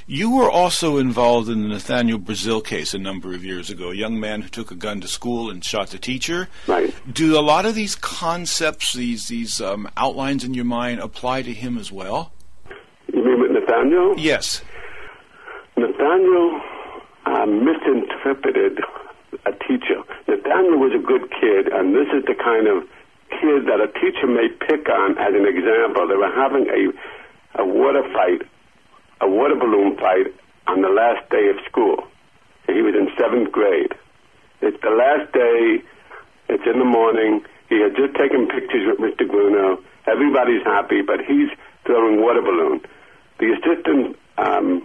You 0.06 0.30
were 0.30 0.50
also 0.50 0.98
involved 0.98 1.48
in 1.48 1.62
the 1.62 1.68
Nathaniel 1.68 2.18
Brazill 2.18 2.64
case 2.64 2.94
a 2.94 2.98
number 2.98 3.34
of 3.34 3.44
years 3.44 3.70
ago, 3.70 3.90
a 3.90 3.94
young 3.94 4.20
man 4.20 4.42
who 4.42 4.48
took 4.48 4.70
a 4.70 4.74
gun 4.74 5.00
to 5.00 5.08
school 5.08 5.50
and 5.50 5.64
shot 5.64 5.90
the 5.90 5.98
teacher. 5.98 6.48
Right. 6.66 6.94
Do 7.12 7.38
a 7.38 7.40
lot 7.40 7.66
of 7.66 7.74
these 7.74 7.94
concepts, 7.94 8.92
these 8.92 9.28
these 9.28 9.60
um, 9.60 9.88
outlines 9.96 10.44
in 10.44 10.54
your 10.54 10.66
mind, 10.66 11.00
apply 11.00 11.42
to 11.42 11.52
him 11.52 11.78
as 11.78 11.90
well? 11.90 12.32
You 13.88 13.96
mean 13.96 14.08
with 14.10 14.18
Nathaniel? 14.18 14.18
Yes. 14.18 14.62
Nathaniel 15.76 16.60
uh, 17.26 17.46
misinterpreted 17.46 18.80
a 19.46 19.52
teacher. 19.52 20.02
Nathaniel 20.26 20.78
was 20.78 20.92
a 20.94 21.02
good 21.02 21.30
kid, 21.30 21.68
and 21.72 21.94
this 21.94 22.08
is 22.12 22.24
the 22.26 22.34
kind 22.34 22.66
of 22.66 22.84
kid 23.30 23.66
that 23.68 23.80
a 23.80 23.88
teacher 24.00 24.26
may 24.26 24.48
pick 24.48 24.88
on 24.88 25.16
as 25.18 25.34
an 25.34 25.46
example. 25.46 26.08
They 26.08 26.16
were 26.16 26.32
having 26.32 26.66
a, 26.68 27.62
a 27.62 27.66
water 27.66 28.02
fight, 28.12 28.42
a 29.20 29.28
water 29.28 29.54
balloon 29.54 29.96
fight 29.96 30.34
on 30.66 30.82
the 30.82 30.88
last 30.88 31.28
day 31.30 31.48
of 31.50 31.56
school. 31.70 32.04
He 32.66 32.82
was 32.82 32.94
in 32.94 33.08
seventh 33.16 33.52
grade. 33.52 33.94
It's 34.60 34.80
the 34.82 34.90
last 34.90 35.32
day. 35.32 35.82
It's 36.48 36.64
in 36.66 36.78
the 36.78 36.84
morning. 36.84 37.44
He 37.68 37.80
had 37.80 37.94
just 37.96 38.16
taken 38.16 38.48
pictures 38.48 38.88
with 38.88 38.98
Mr. 38.98 39.28
Grunow. 39.28 39.80
Everybody's 40.06 40.64
happy, 40.64 41.02
but 41.02 41.20
he's 41.20 41.48
throwing 41.84 42.20
water 42.20 42.40
balloon. 42.40 42.80
The 43.38 43.54
assistant, 43.54 44.18
um, 44.36 44.82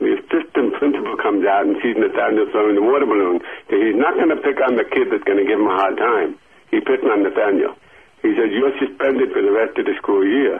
the 0.00 0.16
assistant 0.16 0.74
principal 0.80 1.16
comes 1.20 1.44
out 1.44 1.68
and 1.68 1.76
sees 1.84 1.96
Nathaniel 1.96 2.48
throwing 2.50 2.74
the 2.74 2.82
water 2.82 3.06
balloon. 3.06 3.40
He's 3.68 3.96
not 3.96 4.16
going 4.16 4.32
to 4.32 4.40
pick 4.40 4.58
on 4.64 4.76
the 4.76 4.84
kid 4.88 5.12
that's 5.12 5.24
going 5.24 5.38
to 5.38 5.48
give 5.48 5.60
him 5.60 5.68
a 5.68 5.76
hard 5.76 5.96
time. 5.96 6.36
He 6.72 6.80
picked 6.80 7.04
on 7.04 7.22
Nathaniel. 7.22 7.76
He 8.24 8.32
says, 8.32 8.48
You're 8.48 8.72
suspended 8.80 9.32
for 9.32 9.42
the 9.44 9.52
rest 9.52 9.76
of 9.76 9.84
the 9.84 9.94
school 10.00 10.24
year. 10.24 10.58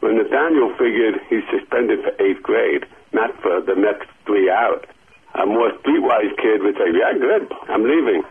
When 0.00 0.20
Nathaniel 0.20 0.70
figured 0.76 1.16
he's 1.32 1.46
suspended 1.48 2.04
for 2.04 2.12
eighth 2.20 2.42
grade, 2.44 2.84
not 3.16 3.32
for 3.40 3.64
the 3.64 3.74
next 3.74 4.12
three 4.28 4.50
out, 4.52 4.84
a 5.34 5.46
more 5.46 5.72
streetwise 5.80 6.36
kid 6.36 6.60
would 6.60 6.76
say, 6.76 6.92
Yeah, 6.92 7.16
good, 7.16 7.48
I'm 7.72 7.88
leaving. 7.88 8.22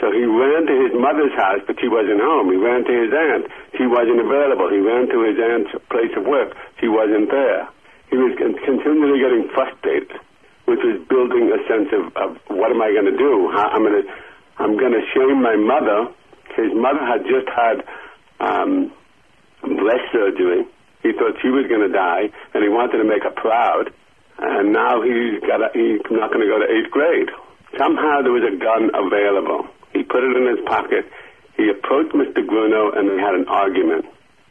So 0.00 0.10
he 0.10 0.24
ran 0.24 0.66
to 0.66 0.74
his 0.88 0.92
mother's 0.96 1.32
house, 1.36 1.62
but 1.66 1.76
she 1.80 1.88
wasn't 1.88 2.20
home. 2.20 2.50
He 2.50 2.58
ran 2.58 2.82
to 2.84 2.94
his 2.94 3.12
aunt. 3.14 3.46
She 3.78 3.86
wasn't 3.86 4.18
available. 4.18 4.68
He 4.70 4.82
ran 4.82 5.06
to 5.08 5.22
his 5.22 5.38
aunt's 5.38 5.70
place 5.88 6.10
of 6.16 6.26
work. 6.26 6.56
She 6.80 6.88
wasn't 6.88 7.30
there. 7.30 7.68
He 8.14 8.18
was 8.22 8.38
continually 8.38 9.18
getting 9.18 9.50
frustrated, 9.50 10.14
which 10.70 10.78
was 10.86 11.02
building 11.10 11.50
a 11.50 11.58
sense 11.66 11.90
of, 11.90 12.14
of 12.14 12.38
what 12.46 12.70
am 12.70 12.78
I 12.78 12.94
going 12.94 13.10
to 13.10 13.18
do? 13.18 13.50
I'm 13.50 13.82
going 13.82 14.06
to 14.06 14.06
I'm 14.54 14.78
going 14.78 14.94
to 14.94 15.02
shame 15.10 15.42
my 15.42 15.58
mother 15.58 16.14
his 16.56 16.70
mother 16.74 17.02
had 17.02 17.26
just 17.26 17.48
had 17.50 17.82
um, 18.38 18.92
breast 19.62 20.06
surgery. 20.12 20.66
He 21.02 21.12
thought 21.12 21.36
she 21.42 21.50
was 21.50 21.66
going 21.68 21.82
to 21.82 21.92
die, 21.92 22.30
and 22.54 22.62
he 22.62 22.70
wanted 22.70 22.98
to 22.98 23.04
make 23.04 23.22
her 23.24 23.34
proud. 23.34 23.90
And 24.38 24.72
now 24.72 25.02
he's 25.02 25.40
got 25.42 25.62
a, 25.62 25.68
he's 25.74 26.00
not 26.10 26.30
going 26.32 26.42
to 26.42 26.50
go 26.50 26.58
to 26.58 26.68
eighth 26.70 26.90
grade. 26.90 27.30
Somehow 27.78 28.22
there 28.22 28.32
was 28.32 28.46
a 28.46 28.56
gun 28.56 28.90
available. 28.94 29.66
He 29.92 30.02
put 30.02 30.22
it 30.22 30.34
in 30.36 30.46
his 30.46 30.62
pocket. 30.66 31.06
He 31.56 31.70
approached 31.70 32.14
Mr. 32.14 32.42
Grunow, 32.42 32.96
and 32.96 33.10
they 33.10 33.18
had 33.18 33.34
an 33.34 33.46
argument 33.46 34.06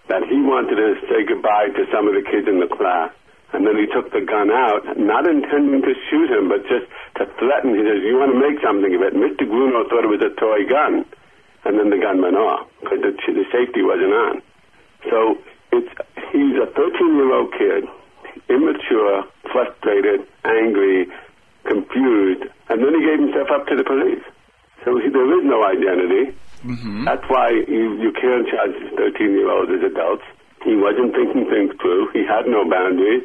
that 0.07 0.23
he 0.27 0.39
wanted 0.39 0.75
to 0.75 0.95
say 1.07 1.23
goodbye 1.23 1.71
to 1.75 1.83
some 1.91 2.07
of 2.07 2.13
the 2.13 2.23
kids 2.23 2.47
in 2.47 2.59
the 2.59 2.67
class. 2.67 3.11
And 3.53 3.65
then 3.65 3.77
he 3.77 3.85
took 3.85 4.11
the 4.11 4.25
gun 4.25 4.49
out, 4.49 4.81
not 4.97 5.29
intending 5.29 5.81
to 5.85 5.93
shoot 6.09 6.29
him, 6.29 6.49
but 6.49 6.65
just 6.65 6.89
to 7.21 7.29
threaten. 7.37 7.77
He 7.77 7.85
says, 7.85 8.01
you 8.01 8.17
want 8.17 8.33
to 8.33 8.39
make 8.41 8.57
something 8.65 8.89
of 8.89 9.01
it. 9.05 9.13
Mr. 9.13 9.45
Grunow 9.45 9.85
thought 9.87 10.03
it 10.03 10.09
was 10.09 10.25
a 10.25 10.33
toy 10.35 10.65
gun 10.65 11.05
and 11.65 11.79
then 11.79 11.89
the 11.89 11.97
gun 11.97 12.21
went 12.21 12.35
off 12.35 12.67
because 12.81 12.99
the, 13.01 13.11
the 13.11 13.45
safety 13.51 13.81
wasn't 13.81 14.11
on. 14.11 14.41
So 15.09 15.37
it's 15.71 15.91
he's 16.31 16.55
a 16.59 16.67
13 16.67 17.15
year 17.15 17.31
old 17.31 17.51
kid, 17.55 17.87
immature, 18.49 19.23
frustrated, 19.51 20.27
angry, 20.43 21.07
confused, 21.63 22.43
and 22.69 22.83
then 22.83 22.93
he 22.95 23.01
gave 23.05 23.19
himself 23.19 23.47
up 23.51 23.67
to 23.67 23.75
the 23.75 23.83
police. 23.83 24.23
So 24.83 24.99
he, 24.99 25.07
there 25.09 25.27
is 25.39 25.45
no 25.47 25.63
identity. 25.63 26.35
Mm-hmm. 26.63 27.05
That's 27.05 27.23
why 27.27 27.49
you, 27.67 27.99
you 27.99 28.11
can't 28.11 28.47
charge 28.47 28.75
13 28.95 29.31
year 29.31 29.51
olds 29.51 29.71
as 29.71 29.83
adults. 29.83 30.23
He 30.63 30.75
wasn't 30.75 31.11
thinking 31.15 31.47
things 31.49 31.75
through. 31.79 32.11
He 32.11 32.23
had 32.23 32.47
no 32.47 32.67
boundaries. 32.69 33.23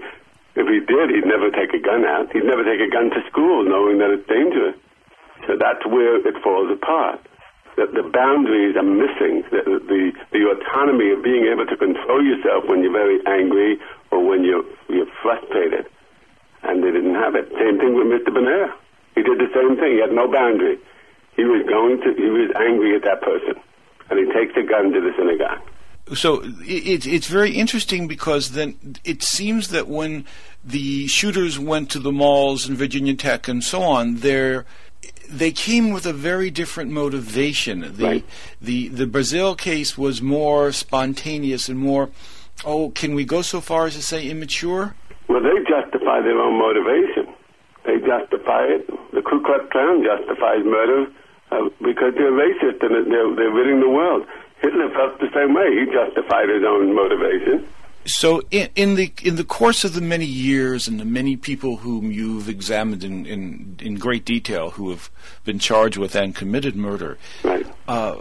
If 0.59 0.67
he 0.67 0.83
did, 0.83 1.15
he'd 1.15 1.25
never 1.27 1.50
take 1.55 1.71
a 1.73 1.79
gun 1.79 2.05
out. 2.05 2.33
He'd 2.35 2.45
never 2.45 2.67
take 2.67 2.83
a 2.83 2.91
gun 2.91 3.11
to 3.15 3.21
school 3.31 3.62
knowing 3.62 3.99
that 4.03 4.11
it's 4.11 4.27
dangerous. 4.27 4.75
So 5.47 5.55
that's 5.55 5.87
where 5.87 6.19
it 6.19 6.35
falls 6.43 6.69
apart 6.75 7.23
that 7.79 7.95
the 7.95 8.03
boundaries 8.03 8.75
are 8.75 8.83
missing, 8.83 9.47
the, 9.55 9.62
the, 9.87 10.11
the 10.35 10.43
autonomy 10.50 11.15
of 11.15 11.23
being 11.23 11.47
able 11.47 11.62
to 11.65 11.77
control 11.79 12.19
yourself 12.27 12.67
when 12.67 12.83
you're 12.83 12.91
very 12.91 13.23
angry 13.31 13.79
or 14.11 14.19
when 14.27 14.43
you're, 14.43 14.67
you're 14.91 15.07
frustrated. 15.23 15.87
and 16.62 16.83
they 16.83 16.91
didn't 16.91 17.15
have 17.15 17.35
it. 17.35 17.49
Same 17.55 17.79
thing 17.79 17.95
with 17.95 18.11
Mr. 18.11 18.35
Benaya. 18.35 18.73
He 19.15 19.23
did 19.23 19.38
the 19.38 19.50
same 19.55 19.77
thing. 19.77 19.95
He 19.95 20.00
had 20.00 20.12
no 20.12 20.31
boundary. 20.31 20.79
He 21.37 21.45
was 21.45 21.62
going 21.69 22.00
to. 22.03 22.15
He 22.15 22.31
was 22.31 22.50
angry 22.59 22.97
at 22.97 23.03
that 23.03 23.23
person, 23.23 23.55
and 24.11 24.19
he 24.19 24.27
takes 24.33 24.57
a 24.57 24.62
gun 24.62 24.93
to 24.93 25.00
the 25.00 25.12
synagogue. 25.17 25.62
So 26.15 26.43
it, 26.61 27.07
it's 27.07 27.27
very 27.29 27.53
interesting 27.53 28.09
because 28.09 28.53
then 28.53 28.97
it 29.05 29.23
seems 29.23 29.69
that 29.69 29.88
when 29.88 30.25
the 30.65 31.07
shooters 31.07 31.59
went 31.59 31.91
to 31.91 31.99
the 31.99 32.12
malls 32.12 32.69
and 32.69 32.77
Virginia 32.77 33.15
Tech 33.15 33.49
and 33.49 33.62
so 33.62 33.83
on, 33.83 34.17
they 34.17 34.61
they 35.29 35.53
came 35.53 35.91
with 35.91 36.07
a 36.07 36.12
very 36.12 36.50
different 36.50 36.91
motivation. 36.91 37.81
The 37.97 38.05
Right. 38.05 38.25
the 38.61 38.88
the 38.88 39.07
Brazill 39.07 39.57
case 39.57 39.99
was 39.99 40.23
more 40.23 40.73
spontaneous 40.73 41.69
and 41.69 41.79
more. 41.79 42.11
Oh, 42.65 42.91
can 42.91 43.15
we 43.15 43.25
go 43.25 43.43
so 43.43 43.61
far 43.61 43.87
as 43.87 43.95
to 43.95 44.03
say 44.03 44.29
immature? 44.29 44.95
Well, 45.29 45.43
they 45.43 45.59
justify 45.69 46.21
their 46.23 46.38
own 46.41 46.59
motivation. 46.59 47.33
They 47.85 47.99
justify 47.99 48.65
it. 48.65 48.87
The 49.12 49.23
Ku 49.23 49.43
Klux 49.45 49.65
Klan 49.71 50.03
justifies 50.03 50.65
murder 50.65 51.07
uh, 51.53 51.69
because 51.85 52.15
they're 52.17 52.33
racist 52.33 52.83
and 52.83 53.12
they're, 53.12 53.35
they're 53.37 53.53
ridding 53.53 53.81
the 53.81 53.88
world. 53.88 54.27
Hitler 54.61 54.91
felt 54.91 55.19
the 55.21 55.31
same 55.35 55.55
way. 55.55 55.71
He 55.71 55.87
justified 55.93 56.49
his 56.49 56.65
own 56.67 56.95
motivation. 56.95 57.67
So, 58.07 58.43
in, 58.50 58.69
in 58.75 58.95
the 58.95 59.12
in 59.23 59.37
the 59.37 59.45
course 59.45 59.85
of 59.85 59.93
the 59.93 60.00
many 60.00 60.25
years 60.25 60.88
and 60.88 60.99
the 60.99 61.05
many 61.05 61.37
people 61.37 61.77
whom 61.79 62.11
you've 62.11 62.49
examined 62.49 63.05
in, 63.05 63.27
in, 63.27 63.77
in 63.81 63.97
great 63.97 64.25
detail, 64.25 64.71
who 64.71 64.88
have 64.91 65.11
been 65.45 65.59
charged 65.59 65.99
with 65.99 66.15
and 66.15 66.35
committed 66.35 66.75
murder, 66.75 67.19
Right. 67.45 67.67
uh, 67.87 68.17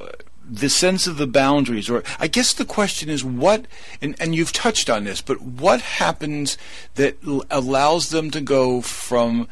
the 0.50 0.70
sense 0.70 1.08
of 1.08 1.17
the 1.17 1.27
boundaries, 1.27 1.89
or 1.89 2.03
I 2.20 2.27
guess 2.27 2.53
the 2.53 2.65
question 2.65 3.10
is 3.10 3.24
what, 3.24 3.65
and, 4.01 4.15
and 4.20 4.36
you've 4.36 4.51
touched 4.53 4.89
on 4.89 5.03
this, 5.06 5.22
but 5.22 5.41
what 5.41 5.79
happens 5.82 6.58
that 6.96 7.15
l- 7.25 7.44
allows 7.50 8.10
them 8.10 8.29
to 8.32 8.41
go 8.41 8.82
from 8.82 9.48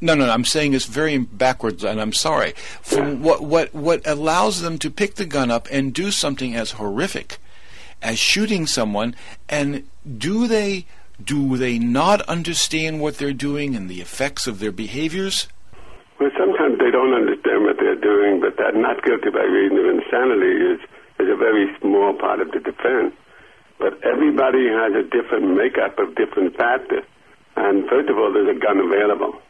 no, 0.00 0.14
no, 0.14 0.26
no, 0.26 0.32
I'm 0.32 0.44
saying 0.44 0.74
it's 0.74 0.86
very 0.86 1.18
backwards, 1.18 1.84
and 1.84 2.00
I'm 2.00 2.12
sorry. 2.12 2.54
What, 2.92 3.42
what, 3.42 3.74
what 3.74 4.06
allows 4.06 4.60
them 4.60 4.78
to 4.78 4.90
pick 4.90 5.14
the 5.14 5.26
gun 5.26 5.50
up 5.50 5.68
and 5.70 5.94
do 5.94 6.10
something 6.10 6.54
as 6.54 6.72
horrific 6.72 7.38
as 8.02 8.18
shooting 8.18 8.66
someone, 8.66 9.14
and 9.48 9.88
do 10.18 10.46
they 10.46 10.86
do 11.22 11.56
they 11.56 11.78
not 11.78 12.20
understand 12.22 13.00
what 13.00 13.16
they're 13.16 13.32
doing 13.32 13.74
and 13.74 13.88
the 13.88 14.02
effects 14.02 14.46
of 14.46 14.60
their 14.60 14.72
behaviors? 14.72 15.48
Well, 16.20 16.30
sometimes 16.36 16.78
they 16.78 16.90
don't 16.90 17.14
understand 17.14 17.64
what 17.64 17.76
they're 17.78 17.96
doing, 17.96 18.40
but 18.40 18.56
that 18.58 18.76
not 18.76 19.02
guilty 19.02 19.30
by 19.30 19.44
reason 19.44 19.78
of 19.78 19.86
insanity 19.86 20.76
is, 20.76 20.80
is 21.20 21.28
a 21.32 21.36
very 21.36 21.72
small 21.80 22.12
part 22.12 22.40
of 22.40 22.50
the 22.52 22.60
defense. 22.60 23.14
But 23.78 23.96
everybody 24.04 24.68
has 24.68 24.92
a 24.92 25.04
different 25.08 25.56
makeup 25.56 25.98
of 25.98 26.14
different 26.16 26.54
factors. 26.56 27.04
And 27.56 27.88
first 27.88 28.08
of 28.10 28.18
all, 28.18 28.32
there's 28.32 28.54
a 28.54 28.60
gun 28.60 28.78
available. 28.78 29.40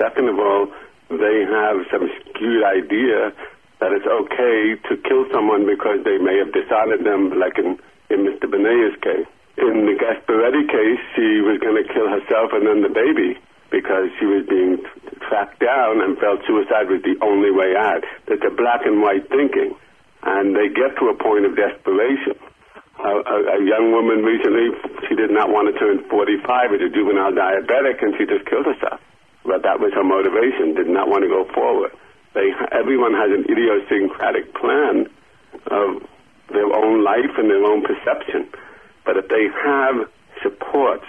Second 0.00 0.32
of 0.32 0.38
all, 0.40 0.72
they 1.12 1.44
have 1.44 1.84
some 1.92 2.08
skewed 2.24 2.64
idea 2.64 3.36
that 3.84 3.92
it's 3.92 4.08
okay 4.08 4.80
to 4.88 4.96
kill 5.04 5.28
someone 5.28 5.68
because 5.68 6.00
they 6.08 6.16
may 6.16 6.40
have 6.40 6.56
dishonored 6.56 7.04
them, 7.04 7.36
like 7.36 7.60
in, 7.60 7.76
in 8.08 8.24
Mr. 8.24 8.48
Benaya's 8.48 8.96
case. 9.04 9.28
In 9.60 9.84
the 9.84 9.92
Gasparetti 10.00 10.64
case, 10.72 11.00
she 11.12 11.44
was 11.44 11.60
going 11.60 11.76
to 11.76 11.84
kill 11.92 12.08
herself 12.08 12.56
and 12.56 12.64
then 12.64 12.80
the 12.80 12.88
baby 12.88 13.36
because 13.68 14.08
she 14.18 14.24
was 14.24 14.48
being 14.48 14.80
tracked 15.28 15.60
down 15.60 16.00
and 16.00 16.16
felt 16.16 16.40
suicide 16.48 16.88
was 16.88 17.04
the 17.04 17.20
only 17.20 17.52
way 17.52 17.76
out. 17.76 18.00
That's 18.24 18.42
a 18.42 18.50
black 18.50 18.88
and 18.88 19.02
white 19.04 19.28
thinking. 19.28 19.76
And 20.24 20.56
they 20.56 20.68
get 20.72 20.96
to 20.96 21.12
a 21.12 21.16
point 21.16 21.44
of 21.44 21.56
desperation. 21.56 22.40
A, 23.04 23.12
a, 23.20 23.36
a 23.56 23.58
young 23.64 23.92
woman 23.92 24.24
recently, 24.24 24.72
she 25.08 25.14
did 25.14 25.30
not 25.30 25.52
want 25.52 25.72
to 25.72 25.76
turn 25.76 26.04
45 26.08 26.72
as 26.72 26.80
a 26.80 26.88
juvenile 26.88 27.32
diabetic, 27.32 28.00
and 28.00 28.16
she 28.16 28.24
just 28.24 28.48
killed 28.48 28.64
herself. 28.64 29.00
But 29.44 29.62
that 29.62 29.80
was 29.80 29.92
her 29.94 30.04
motivation, 30.04 30.74
did 30.74 30.88
not 30.88 31.08
want 31.08 31.24
to 31.24 31.28
go 31.28 31.44
forward. 31.52 31.92
They, 32.34 32.52
everyone 32.72 33.14
has 33.14 33.30
an 33.32 33.44
idiosyncratic 33.50 34.54
plan 34.54 35.08
of 35.70 36.02
their 36.52 36.72
own 36.72 37.02
life 37.02 37.30
and 37.38 37.50
their 37.50 37.64
own 37.64 37.82
perception. 37.82 38.48
But 39.04 39.16
if 39.16 39.28
they 39.28 39.48
have 39.64 40.08
support, 40.42 41.00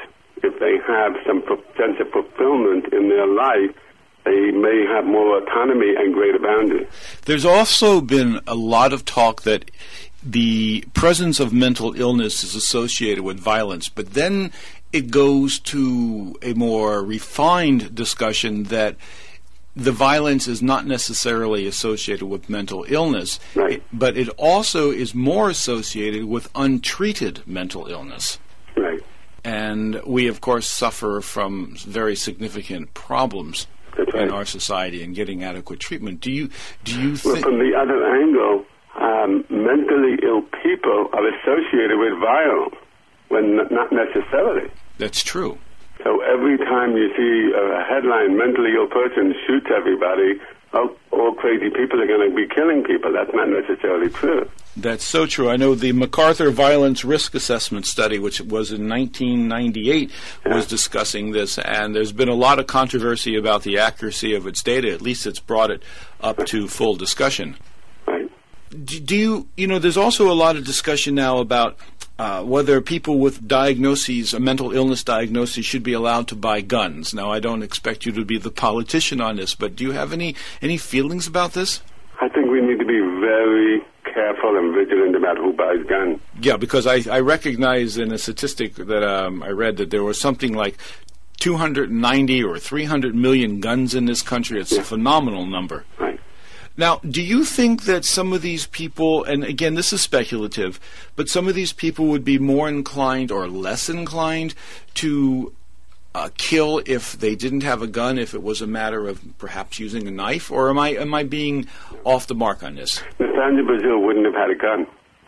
if 0.44 0.60
they 0.60 0.78
have 0.88 1.14
some 1.26 1.44
sense 1.78 1.98
of 2.00 2.10
fulfillment 2.12 2.94
in 2.94 3.10
their 3.10 3.28
life, 3.28 3.76
they 4.24 4.52
may 4.52 4.86
have 4.88 5.06
more 5.06 5.38
autonomy 5.38 5.96
and 5.98 6.14
greater 6.14 6.40
boundaries. 6.40 6.88
There's 7.26 7.46
also 7.46 8.02
been 8.02 8.40
a 8.48 8.56
lot 8.56 8.94
of 8.94 9.04
talk 9.04 9.42
that 9.44 9.70
the 10.24 10.86
presence 10.94 11.40
of 11.40 11.52
mental 11.52 12.00
illness 12.00 12.44
is 12.44 12.54
associated 12.54 13.24
with 13.24 13.40
violence, 13.40 13.90
but 13.90 14.14
then 14.14 14.52
it 14.93 15.10
goes 15.12 15.60
to 15.60 16.36
a 16.41 16.53
more 16.53 17.03
refined 17.03 17.93
discussion 17.95 18.63
that 18.65 18.95
the 19.75 19.91
violence 19.91 20.48
is 20.48 20.62
not 20.62 20.86
necessarily 20.86 21.65
associated 21.65 22.25
with 22.27 22.50
mental 22.50 22.86
illness, 22.89 23.39
Right. 23.55 23.81
but 23.93 24.17
it 24.17 24.27
also 24.38 24.91
is 24.91 25.15
more 25.15 25.50
associated 25.50 26.25
with 26.25 26.50
untreated 26.55 27.41
mental 27.48 27.88
illness. 27.88 28.38
Right. 28.75 29.00
And 29.45 30.01
we, 30.05 30.27
of 30.27 30.41
course, 30.41 30.67
suffer 30.69 31.21
from 31.21 31.75
very 31.88 32.15
significant 32.17 32.93
problems 32.93 33.65
That's 33.98 34.13
right. 34.13 34.24
in 34.24 34.31
our 34.31 34.43
society 34.45 35.03
in 35.03 35.13
getting 35.13 35.41
adequate 35.43 35.79
treatment. 35.79 36.19
Do 36.19 36.31
you 36.31 36.50
do 36.83 37.00
you 37.01 37.10
Well, 37.24 37.36
think? 37.36 37.45
from 37.45 37.60
the 37.60 37.74
other 37.74 38.05
angle, 38.21 38.65
um, 39.00 39.45
mentally 39.50 40.17
ill 40.21 40.41
people 40.62 41.07
are 41.13 41.25
associated 41.27 41.98
with 41.98 42.13
violence, 42.19 42.75
when 43.29 43.55
not 43.55 43.89
necessarily. 43.93 44.69
That's 45.01 45.24
true. 45.24 45.58
So 46.03 46.22
every 46.22 46.60
time 46.60 46.96
you 46.96 47.10
see 47.17 47.51
a 47.58 47.84
headline, 47.84 48.38
mentally 48.38 48.74
ill 48.75 48.86
person 48.86 49.34
shoots 49.48 49.65
everybody, 49.75 50.39
oh, 50.74 50.96
all 51.10 51.34
crazy 51.34 51.72
people 51.72 52.00
are 52.00 52.05
going 52.05 52.29
to 52.29 52.36
be 52.36 52.48
killing 52.48 52.84
people. 52.84 53.12
That's 53.12 53.34
not 53.34 53.50
necessarily 53.50 54.12
true. 54.12 54.48
That's 54.77 55.03
so 55.03 55.25
true. 55.25 55.50
I 55.50 55.58
know 55.58 55.74
the 55.74 55.91
MacArthur 55.91 56.51
Violence 56.51 57.03
Risk 57.03 57.34
Assessment 57.34 57.88
Study, 57.88 58.20
which 58.20 58.41
was 58.41 58.72
in 58.72 58.88
1998, 58.88 60.12
was 60.46 60.67
discussing 60.67 61.31
this, 61.31 61.58
and 61.58 61.96
there's 61.96 62.12
been 62.12 62.29
a 62.29 62.36
lot 62.36 62.60
of 62.60 62.67
controversy 62.67 63.36
about 63.36 63.63
the 63.63 63.79
accuracy 63.79 64.36
of 64.36 64.46
its 64.46 64.62
data. 64.62 64.91
At 64.91 65.01
least 65.01 65.25
it's 65.25 65.39
brought 65.39 65.72
it 65.72 65.81
up 66.22 66.46
to 66.46 66.67
full 66.67 66.96
discussion. 66.96 67.58
Right. 68.05 68.29
Do 68.70 69.17
you, 69.17 69.48
you 69.58 69.65
know, 69.65 69.79
there's 69.79 69.98
also 69.98 70.31
a 70.31 70.36
lot 70.36 70.58
of 70.58 70.63
discussion 70.63 71.15
now 71.15 71.39
about 71.39 71.75
uh, 72.20 72.44
whether 72.44 72.82
people 72.82 73.18
with 73.18 73.48
diagnoses, 73.48 74.34
a 74.34 74.39
mental 74.39 74.72
illness 74.72 75.03
diagnosis, 75.03 75.65
should 75.65 75.84
be 75.84 75.94
allowed 75.94 76.27
to 76.27 76.36
buy 76.36 76.62
guns. 76.62 77.13
Now, 77.13 77.32
I 77.32 77.39
don't 77.39 77.63
expect 77.63 78.06
you 78.06 78.12
to 78.12 78.25
be 78.25 78.38
the 78.38 78.51
politician 78.51 79.22
on 79.22 79.38
this, 79.38 79.56
but 79.56 79.75
do 79.75 79.84
you 79.84 79.91
have 79.91 80.13
any 80.13 80.36
any 80.62 80.77
feelings 80.77 81.27
about 81.27 81.53
this? 81.53 81.82
I 82.22 82.30
think 82.30 82.51
we 82.51 82.62
need 82.62 82.77
to 82.80 82.86
be 82.86 83.00
very 83.00 83.82
careful 84.13 84.58
and 84.58 84.74
vigilant 84.75 85.15
about 85.15 85.38
who 85.38 85.53
buys 85.53 85.84
guns. 85.88 86.20
Yeah, 86.39 86.58
because 86.58 86.86
I, 86.86 87.01
I 87.10 87.20
recognize 87.22 87.98
in 87.98 88.12
a 88.12 88.18
statistic 88.18 88.75
that 88.75 89.03
um, 89.03 89.41
I 89.41 89.50
read 89.50 89.77
that 89.77 89.89
there 89.89 90.03
was 90.03 90.20
something 90.20 90.53
like 90.53 90.77
290 91.39 92.44
or 92.44 92.60
300 92.60 93.15
million 93.15 93.60
guns 93.60 93.96
in 93.96 94.06
this 94.06 94.22
country. 94.22 94.62
It's 94.62 94.74
a 94.74 94.84
phenomenal 94.84 95.48
number. 95.48 95.86
Right. 95.98 96.20
Now, 96.82 97.00
do 97.08 97.22
you 97.22 97.46
think 97.46 97.84
that 97.84 98.06
some 98.06 98.34
of 98.34 98.42
these 98.42 98.66
people, 98.66 99.24
and 99.24 99.44
again, 99.44 99.76
this 99.76 99.94
is 99.94 100.02
speculative, 100.02 100.80
but 101.16 101.30
some 101.30 101.48
of 101.48 101.54
these 101.54 101.72
people 101.72 102.08
would 102.08 102.26
be 102.26 102.40
more 102.40 102.68
inclined 102.68 103.32
or 103.32 103.48
less 103.48 103.88
inclined 103.88 104.56
to 104.96 105.54
uh, 106.16 106.30
kill 106.38 106.82
if 106.88 107.20
they 107.20 107.36
didn't 107.36 107.62
have 107.62 107.84
a 107.84 107.88
gun, 107.88 108.18
if 108.18 108.34
it 108.34 108.42
was 108.42 108.64
a 108.64 108.66
matter 108.66 109.08
of 109.08 109.22
perhaps 109.38 109.78
using 109.78 110.08
a 110.08 110.12
knife, 110.12 110.50
or 110.50 110.72
am 110.72 110.80
I 110.80 110.96
am 110.96 111.14
I 111.14 111.22
being 111.22 111.68
off 112.04 112.26
the 112.26 112.34
mark 112.34 112.64
on 112.64 112.78
this? 112.78 113.04
Nathaniel 113.20 113.64
Brazill 113.64 114.04
wouldn't 114.04 114.26
have 114.26 114.34
had 114.34 114.50
a 114.50 114.56
gun. 114.56 114.88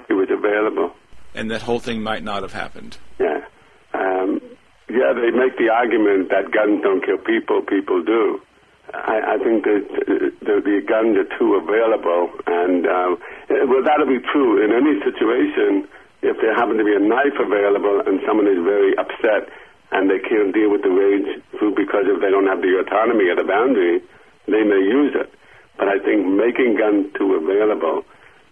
It 0.10 0.14
was 0.14 0.30
available. 0.32 0.92
And 1.36 1.52
that 1.52 1.62
whole 1.62 1.80
thing 1.80 2.02
might 2.02 2.24
not 2.24 2.42
have 2.42 2.54
happened. 2.54 2.98
Yeah. 3.20 3.46
Um, 3.94 4.42
yeah, 4.90 5.14
they 5.14 5.30
make 5.30 5.56
the 5.60 5.70
argument 5.70 6.30
that 6.30 6.50
guns 6.50 6.82
don't 6.82 7.06
kill 7.06 7.20
people, 7.20 7.62
people 7.62 8.02
do. 8.04 8.42
I, 8.94 9.36
I 9.36 9.38
think 9.42 9.66
that 9.66 9.84
uh, 9.90 10.30
the, 10.46 10.56
the 10.62 10.78
guns 10.86 11.18
are 11.18 11.30
too 11.38 11.58
available, 11.58 12.30
and 12.46 12.86
uh, 12.86 13.16
well, 13.66 13.84
that'll 13.84 14.08
be 14.08 14.22
true 14.32 14.62
in 14.64 14.70
any 14.72 15.02
situation. 15.02 15.90
If 16.22 16.40
there 16.40 16.56
happen 16.56 16.78
to 16.78 16.86
be 16.86 16.96
a 16.96 17.04
knife 17.04 17.36
available 17.36 18.00
and 18.08 18.22
someone 18.26 18.48
is 18.48 18.64
very 18.64 18.96
upset 18.96 19.52
and 19.92 20.10
they 20.10 20.20
can't 20.24 20.54
deal 20.56 20.72
with 20.72 20.82
the 20.82 20.90
rage 20.90 21.44
through 21.60 21.76
because 21.76 22.08
of 22.08 22.22
they 22.22 22.32
don't 22.32 22.48
have 22.48 22.62
the 22.64 22.80
autonomy 22.80 23.28
or 23.28 23.36
the 23.36 23.44
boundary, 23.44 24.00
they 24.48 24.64
may 24.64 24.80
use 24.80 25.12
it. 25.20 25.28
But 25.78 25.90
I 25.90 26.00
think 26.00 26.24
making 26.26 26.78
gun 26.80 27.12
too 27.20 27.36
available 27.36 28.06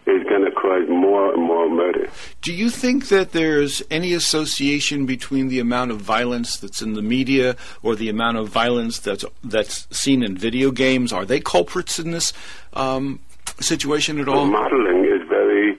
is 0.07 0.23
going 0.27 0.43
to 0.45 0.51
cause 0.51 0.87
more 0.89 1.33
and 1.33 1.43
more 1.43 1.69
murder. 1.69 2.09
Do 2.41 2.53
you 2.53 2.69
think 2.69 3.09
that 3.09 3.31
there's 3.33 3.83
any 3.91 4.13
association 4.13 5.05
between 5.05 5.49
the 5.49 5.59
amount 5.59 5.91
of 5.91 6.01
violence 6.01 6.57
that's 6.57 6.81
in 6.81 6.93
the 6.93 7.01
media 7.01 7.55
or 7.83 7.95
the 7.95 8.09
amount 8.09 8.37
of 8.37 8.49
violence 8.49 8.99
that's 8.99 9.23
that's 9.43 9.87
seen 9.95 10.23
in 10.23 10.37
video 10.37 10.71
games? 10.71 11.13
Are 11.13 11.25
they 11.25 11.39
culprits 11.39 11.99
in 11.99 12.11
this 12.11 12.33
um, 12.73 13.19
situation 13.59 14.19
at 14.19 14.27
all? 14.27 14.45
modeling 14.45 15.05
is 15.05 15.27
very 15.29 15.73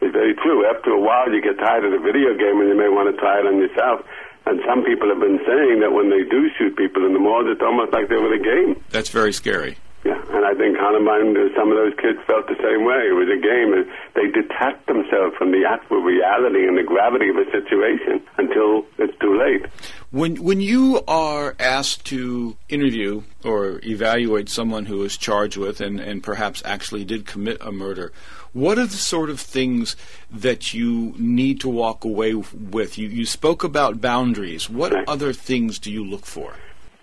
is 0.00 0.12
very 0.12 0.34
true. 0.34 0.66
After 0.66 0.90
a 0.90 1.00
while, 1.00 1.32
you 1.32 1.40
get 1.40 1.58
tired 1.58 1.84
of 1.84 1.92
the 1.92 1.98
video 1.98 2.34
game, 2.36 2.60
and 2.60 2.68
you 2.68 2.76
may 2.76 2.88
want 2.88 3.14
to 3.14 3.20
try 3.20 3.38
it 3.38 3.46
on 3.46 3.58
yourself. 3.58 4.00
And 4.46 4.60
some 4.66 4.82
people 4.82 5.08
have 5.10 5.20
been 5.20 5.38
saying 5.46 5.80
that 5.80 5.92
when 5.92 6.10
they 6.10 6.24
do 6.28 6.48
shoot 6.58 6.74
people 6.76 7.04
in 7.06 7.12
the 7.12 7.18
malls, 7.20 7.46
it's 7.46 7.60
almost 7.60 7.92
like 7.92 8.08
they're 8.08 8.22
with 8.22 8.40
a 8.40 8.42
game. 8.42 8.82
That's 8.88 9.10
very 9.10 9.32
scary. 9.32 9.76
Yeah, 10.02 10.18
and 10.32 10.46
I 10.46 10.54
think 10.54 10.78
Columbine, 10.78 11.36
some 11.54 11.70
of 11.70 11.76
those 11.76 11.92
kids 12.00 12.18
felt 12.26 12.46
the 12.46 12.56
same 12.56 12.86
way. 12.86 13.08
It 13.08 13.12
was 13.12 13.28
a 13.28 13.36
game. 13.36 13.84
They 14.14 14.30
detach 14.30 14.86
themselves 14.86 15.36
from 15.36 15.52
the 15.52 15.64
actual 15.68 15.98
reality 16.00 16.66
and 16.66 16.78
the 16.78 16.82
gravity 16.82 17.28
of 17.28 17.36
a 17.36 17.44
situation 17.50 18.22
until 18.38 18.86
it's 18.96 19.16
too 19.18 19.38
late. 19.38 19.66
When 20.10 20.42
when 20.42 20.60
you 20.62 21.02
are 21.06 21.54
asked 21.60 22.06
to 22.06 22.56
interview 22.70 23.22
or 23.44 23.80
evaluate 23.84 24.48
someone 24.48 24.86
who 24.86 25.02
is 25.04 25.18
charged 25.18 25.58
with 25.58 25.82
and, 25.82 26.00
and 26.00 26.22
perhaps 26.22 26.62
actually 26.64 27.04
did 27.04 27.26
commit 27.26 27.58
a 27.60 27.70
murder, 27.70 28.10
what 28.54 28.78
are 28.78 28.86
the 28.86 28.96
sort 28.96 29.28
of 29.28 29.38
things 29.38 29.96
that 30.30 30.72
you 30.72 31.14
need 31.18 31.60
to 31.60 31.68
walk 31.68 32.04
away 32.06 32.32
with? 32.34 32.96
You 32.96 33.08
you 33.08 33.26
spoke 33.26 33.62
about 33.64 34.00
boundaries. 34.00 34.70
What 34.70 34.94
Right. 34.94 35.04
other 35.06 35.34
things 35.34 35.78
do 35.78 35.92
you 35.92 36.02
look 36.04 36.24
for? 36.24 36.54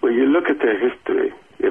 Well, 0.01 0.11
you 0.11 0.25
look 0.25 0.49
at 0.49 0.57
their 0.59 0.73
history. 0.79 0.96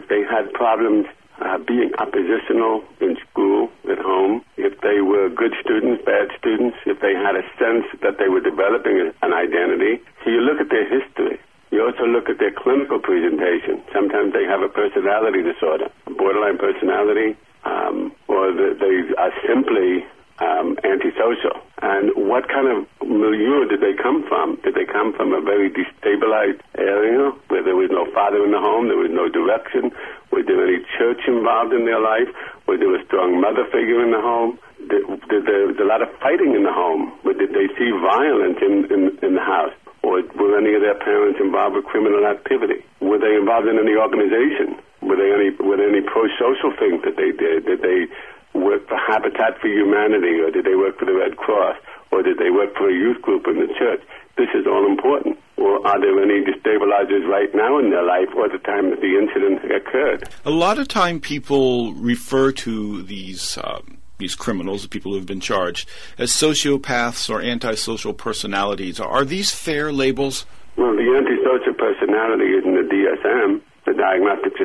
They 0.09 0.23
had 0.23 0.53
problems 0.53 1.07
uh, 1.41 1.59
being 1.59 1.93
oppositional 1.99 2.85
in 3.01 3.17
school, 3.29 3.69
at 3.91 3.99
home, 3.99 4.43
if 4.57 4.81
they 4.81 5.01
were 5.01 5.29
good 5.29 5.55
students, 5.61 6.05
bad 6.05 6.29
students, 6.39 6.77
if 6.87 7.01
they 7.01 7.15
had 7.15 7.37
a 7.37 7.45
sense 7.59 7.85
that 8.03 8.19
they 8.19 8.29
were 8.29 8.41
developing 8.41 9.13
an 9.23 9.33
identity. 9.33 10.03
So 10.25 10.31
you 10.31 10.41
look 10.41 10.61
at 10.61 10.71
their 10.71 10.89
history. 10.89 11.39
You 11.71 11.85
also 11.85 12.07
look 12.07 12.29
at 12.29 12.39
their 12.39 12.53
clinical 12.53 12.99
presentation. 12.99 13.83
Sometimes 13.93 14.33
they 14.33 14.45
have 14.45 14.63
a 14.63 14.69
personality 14.69 15.43
disorder, 15.43 15.91
borderline 16.07 16.59
personality, 16.59 17.37
um, 17.65 18.15
or 18.29 18.53
the, 18.53 18.77
they 18.79 19.15
are 19.21 19.33
simply 19.47 20.07
um, 20.39 20.79
antisocial. 20.85 21.59
And 21.83 22.11
what 22.15 22.49
kind 22.49 22.69
of 22.69 22.87
milieu 23.09 23.65
did 23.67 23.81
they 23.81 23.95
come 23.95 24.27
from? 24.29 24.59
Did 24.63 24.75
they 24.75 24.85
come 24.85 25.15
from 25.15 25.33
a 25.33 25.41
very 25.41 25.71
destabilized 25.71 26.61
area 26.77 27.33
where 27.49 27.63
there 27.63 27.77
was 27.77 27.91
no 27.91 28.07
father 28.13 28.45
in 28.45 28.51
the 28.51 28.61
home, 28.61 28.89
there 28.89 28.99
was 28.99 29.11
no 29.11 29.29
direction? 29.29 29.91
Was 30.31 30.45
there 30.47 30.61
any 30.61 30.85
church 30.99 31.23
involved 31.27 31.73
in 31.73 31.87
their 31.87 32.01
life? 32.01 32.29
Was 32.67 32.79
there 32.81 32.95
a 32.95 33.03
strong 33.07 33.41
mother 33.41 33.65
figure 33.71 34.03
in 34.03 34.11
the 34.11 34.21
home? 34.21 34.59
Did, 34.91 35.07
did 35.31 35.47
there 35.47 35.71
was 35.71 35.79
a 35.81 35.87
lot 35.87 36.03
of 36.03 36.11
fighting 36.21 36.55
in 36.55 36.63
the 36.67 36.75
home? 36.75 37.15
Or 37.25 37.33
did 37.33 37.55
they 37.55 37.71
see 37.79 37.91
violence 37.95 38.59
in, 38.61 38.87
in, 38.91 39.03
in 39.23 39.33
the 39.35 39.47
house? 39.47 39.75
Or 40.03 40.23
were 40.39 40.59
any 40.59 40.75
of 40.75 40.83
their 40.83 40.99
parents 40.99 41.41
involved 41.43 41.75
with 41.75 41.87
criminal 41.87 42.27
activity? 42.27 42.85
Were 43.01 43.19
they 43.19 43.35
involved 43.35 43.67
in 43.67 43.79
any 43.79 43.97
organization? 43.99 44.79
Were 45.03 45.17
there 45.17 45.35
any 45.35 45.51
were 45.59 45.77
there 45.77 45.91
any 45.91 46.03
pro-social 46.03 46.75
things 46.79 47.03
that 47.03 47.17
they 47.19 47.31
did? 47.35 47.67
Did 47.67 47.83
they 47.83 48.07
work 48.55 48.89
for 48.89 48.97
Habitat 48.97 49.61
for 49.61 49.69
Humanity, 49.69 50.41
or 50.41 50.51
did 50.51 50.65
they 50.65 50.75
work 50.75 50.99
for 50.99 51.05
the 51.05 51.15
Red 51.15 51.37
Cross, 51.37 51.77
or 52.17 52.23
did 52.23 52.39
they 52.39 52.49
work 52.51 52.75
for 52.75 52.89
a 52.89 52.95
youth 52.95 53.21
group 53.21 53.47
in 53.47 53.61
the 53.61 53.69
church? 53.79 54.01
This 54.39 54.49
is 54.55 54.67
all 54.67 54.87
important. 54.87 55.39
Or 55.59 55.87
are 55.87 56.01
there 56.01 56.17
any 56.23 56.41
destabilizers 56.41 57.29
right 57.29 57.53
now 57.55 57.79
in 57.79 57.91
their 57.91 58.05
life, 58.05 58.29
or 58.35 58.47
at 58.47 58.53
the 58.53 58.59
time 58.59 58.89
that 58.91 59.01
the 59.01 59.19
incident 59.21 59.61
occurred? 59.71 60.29
A 60.47 60.51
lot 60.51 60.79
of 60.79 60.89
time, 60.89 61.21
people 61.21 61.93
refer 61.93 62.53
to 62.53 63.03
these 63.03 63.59
um, 63.63 63.99
these 64.19 64.35
criminals, 64.35 64.83
the 64.83 64.89
people 64.89 65.13
who 65.13 65.19
have 65.19 65.27
been 65.27 65.41
charged, 65.41 65.89
as 66.17 66.31
sociopaths 66.31 67.29
or 67.29 67.43
antisocial 67.43 68.15
personalities. 68.15 68.99
Are 68.99 69.27
these 69.27 69.53
fair 69.53 69.93
labels? 69.93 70.47
Well, 70.77 70.97
the 70.97 71.09
antisocial 71.21 71.75
personality 71.75 72.49
is 72.57 72.65
in 72.65 72.75
the 72.77 72.89
DSM, 72.89 73.61
the 73.85 73.93
Diagnostic 73.93 74.57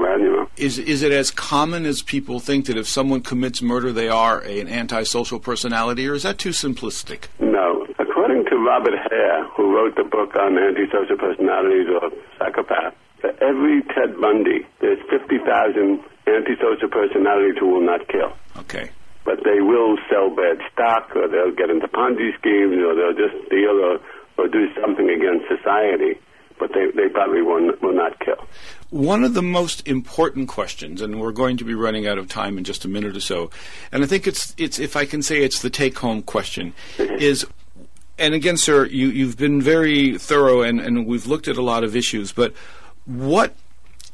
Statistical 0.00 0.18
Manual. 0.18 0.46
Is 0.56 0.78
is 0.78 1.02
it 1.02 1.12
as 1.12 1.30
common 1.30 1.86
as 1.86 2.02
people 2.02 2.40
think 2.40 2.66
that 2.66 2.76
if 2.76 2.88
someone 2.88 3.22
commits 3.22 3.62
murder, 3.62 3.92
they 3.92 4.08
are 4.08 4.40
an 4.40 4.68
antisocial 4.68 5.38
personality, 5.40 6.08
or 6.08 6.14
is 6.14 6.22
that 6.22 6.38
too 6.38 6.50
simplistic? 6.50 7.28
No. 7.38 7.86
According 7.98 8.44
to 8.46 8.56
Robert 8.56 8.94
Hare, 9.10 9.44
who 9.56 9.74
wrote 9.74 9.96
the 9.96 10.04
book 10.04 10.34
on 10.36 10.58
antisocial 10.58 11.16
personalities 11.16 11.86
or 11.88 12.10
psychopaths, 12.38 12.94
for 13.20 13.30
every 13.42 13.82
Ted 13.94 14.20
Bundy, 14.20 14.66
there's 14.80 14.98
50,000 15.10 16.00
antisocial 16.26 16.88
personalities 16.88 17.56
who 17.58 17.68
will 17.68 17.84
not 17.84 18.06
kill. 18.08 18.32
Okay. 18.56 18.90
But 19.24 19.44
they 19.44 19.60
will 19.60 19.98
sell 20.08 20.30
bad 20.30 20.58
stock, 20.72 21.14
or 21.14 21.28
they'll 21.28 21.54
get 21.54 21.68
into 21.68 21.86
Ponzi 21.88 22.32
schemes, 22.38 22.80
or 22.80 22.96
they'll 22.96 23.16
just 23.16 23.36
steal 23.46 23.76
or, 23.76 24.00
or 24.38 24.48
do 24.48 24.72
something 24.80 25.08
against 25.10 25.44
society. 25.48 26.16
But 26.60 26.72
they, 26.74 26.90
they 26.94 27.08
probably 27.08 27.40
will, 27.40 27.72
will 27.80 27.94
not 27.94 28.20
kill. 28.20 28.36
One 28.90 29.24
of 29.24 29.32
the 29.32 29.42
most 29.42 29.88
important 29.88 30.48
questions, 30.48 31.00
and 31.00 31.18
we're 31.18 31.32
going 31.32 31.56
to 31.56 31.64
be 31.64 31.74
running 31.74 32.06
out 32.06 32.18
of 32.18 32.28
time 32.28 32.58
in 32.58 32.64
just 32.64 32.84
a 32.84 32.88
minute 32.88 33.16
or 33.16 33.20
so, 33.20 33.50
and 33.90 34.04
I 34.04 34.06
think 34.06 34.26
it's 34.26 34.54
it's 34.58 34.78
if 34.78 34.94
I 34.94 35.06
can 35.06 35.22
say 35.22 35.42
it's 35.42 35.62
the 35.62 35.70
take-home 35.70 36.22
question, 36.22 36.74
mm-hmm. 36.98 37.14
is, 37.14 37.46
and 38.18 38.34
again, 38.34 38.58
sir, 38.58 38.84
you 38.84 39.08
you've 39.08 39.38
been 39.38 39.62
very 39.62 40.18
thorough, 40.18 40.60
and 40.60 40.80
and 40.80 41.06
we've 41.06 41.26
looked 41.26 41.48
at 41.48 41.56
a 41.56 41.62
lot 41.62 41.82
of 41.82 41.96
issues, 41.96 42.30
but 42.30 42.52
what. 43.06 43.54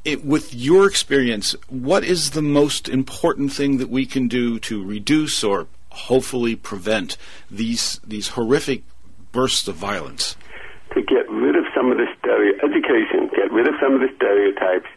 It, 0.04 0.24
with 0.24 0.54
your 0.54 0.86
experience, 0.86 1.56
what 1.68 2.04
is 2.04 2.30
the 2.30 2.40
most 2.40 2.88
important 2.88 3.52
thing 3.52 3.78
that 3.78 3.90
we 3.90 4.06
can 4.06 4.28
do 4.28 4.60
to 4.60 4.84
reduce 4.84 5.42
or 5.42 5.66
hopefully 5.90 6.54
prevent 6.54 7.16
these 7.50 7.98
these 8.06 8.28
horrific 8.28 8.84
bursts 9.32 9.66
of 9.66 9.74
violence? 9.74 10.36
to 10.96 11.02
get 11.02 11.28
rid 11.28 11.56
of 11.56 11.64
some 11.74 11.92
of 11.92 11.98
the 11.98 12.06
stereo 12.18 12.45
education, 12.62 13.30
get 13.34 13.52
rid 13.52 13.66
of 13.66 13.74
some 13.80 13.94
of 13.94 14.00
the 14.00 14.08
stereotypes, 14.16 14.88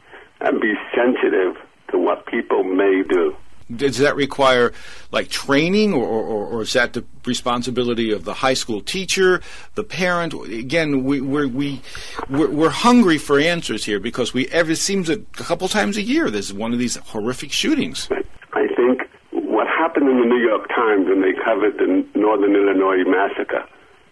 and 0.41 0.59
be 0.61 0.73
sensitive 0.95 1.55
to 1.91 1.97
what 1.97 2.25
people 2.25 2.63
may 2.63 3.03
do. 3.07 3.35
Does 3.75 3.99
that 3.99 4.15
require 4.15 4.73
like 5.11 5.29
training, 5.29 5.93
or, 5.93 6.03
or, 6.03 6.47
or 6.47 6.61
is 6.63 6.73
that 6.73 6.93
the 6.93 7.05
responsibility 7.25 8.11
of 8.11 8.25
the 8.25 8.33
high 8.33 8.55
school 8.55 8.81
teacher, 8.81 9.41
the 9.75 9.83
parent? 9.83 10.33
Again, 10.33 11.03
we 11.03 11.21
we're, 11.21 11.47
we 11.47 11.81
we're, 12.29 12.49
we're 12.49 12.69
hungry 12.71 13.19
for 13.19 13.39
answers 13.39 13.85
here 13.85 13.99
because 13.99 14.33
we 14.33 14.47
ever 14.47 14.71
it 14.71 14.77
seems 14.77 15.07
a 15.07 15.17
couple 15.33 15.67
times 15.67 15.97
a 15.97 16.01
year 16.01 16.31
there's 16.31 16.51
one 16.51 16.73
of 16.73 16.79
these 16.79 16.95
horrific 16.95 17.51
shootings. 17.51 18.09
I 18.53 18.65
think 18.75 19.01
what 19.31 19.67
happened 19.67 20.09
in 20.09 20.19
the 20.19 20.25
New 20.25 20.41
York 20.41 20.67
Times 20.69 21.07
when 21.07 21.21
they 21.21 21.33
covered 21.33 21.77
the 21.77 22.19
Northern 22.19 22.55
Illinois 22.55 23.03
massacre, 23.05 23.63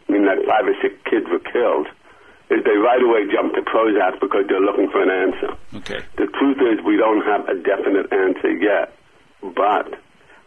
I 0.07 0.11
mean 0.11 0.25
that 0.25 0.37
five 0.45 0.67
or 0.67 0.75
six 0.83 0.93
kids 1.09 1.25
were 1.31 1.39
killed, 1.39 1.87
is 2.49 2.63
they 2.63 2.77
right 2.79 3.03
away 3.03 3.27
jump 3.31 3.53
to 3.55 3.61
Prozac 3.61 4.19
because 4.19 4.47
they're 4.47 4.63
looking 4.63 4.89
for 4.89 5.03
an 5.03 5.11
answer. 5.11 5.51
Okay. 5.83 6.01
The 6.15 6.27
truth 6.31 6.59
is 6.63 6.83
we 6.85 6.95
don't 6.95 7.23
have 7.25 7.47
a 7.49 7.55
definite 7.59 8.07
answer 8.11 8.51
yet, 8.55 8.95
but 9.41 9.99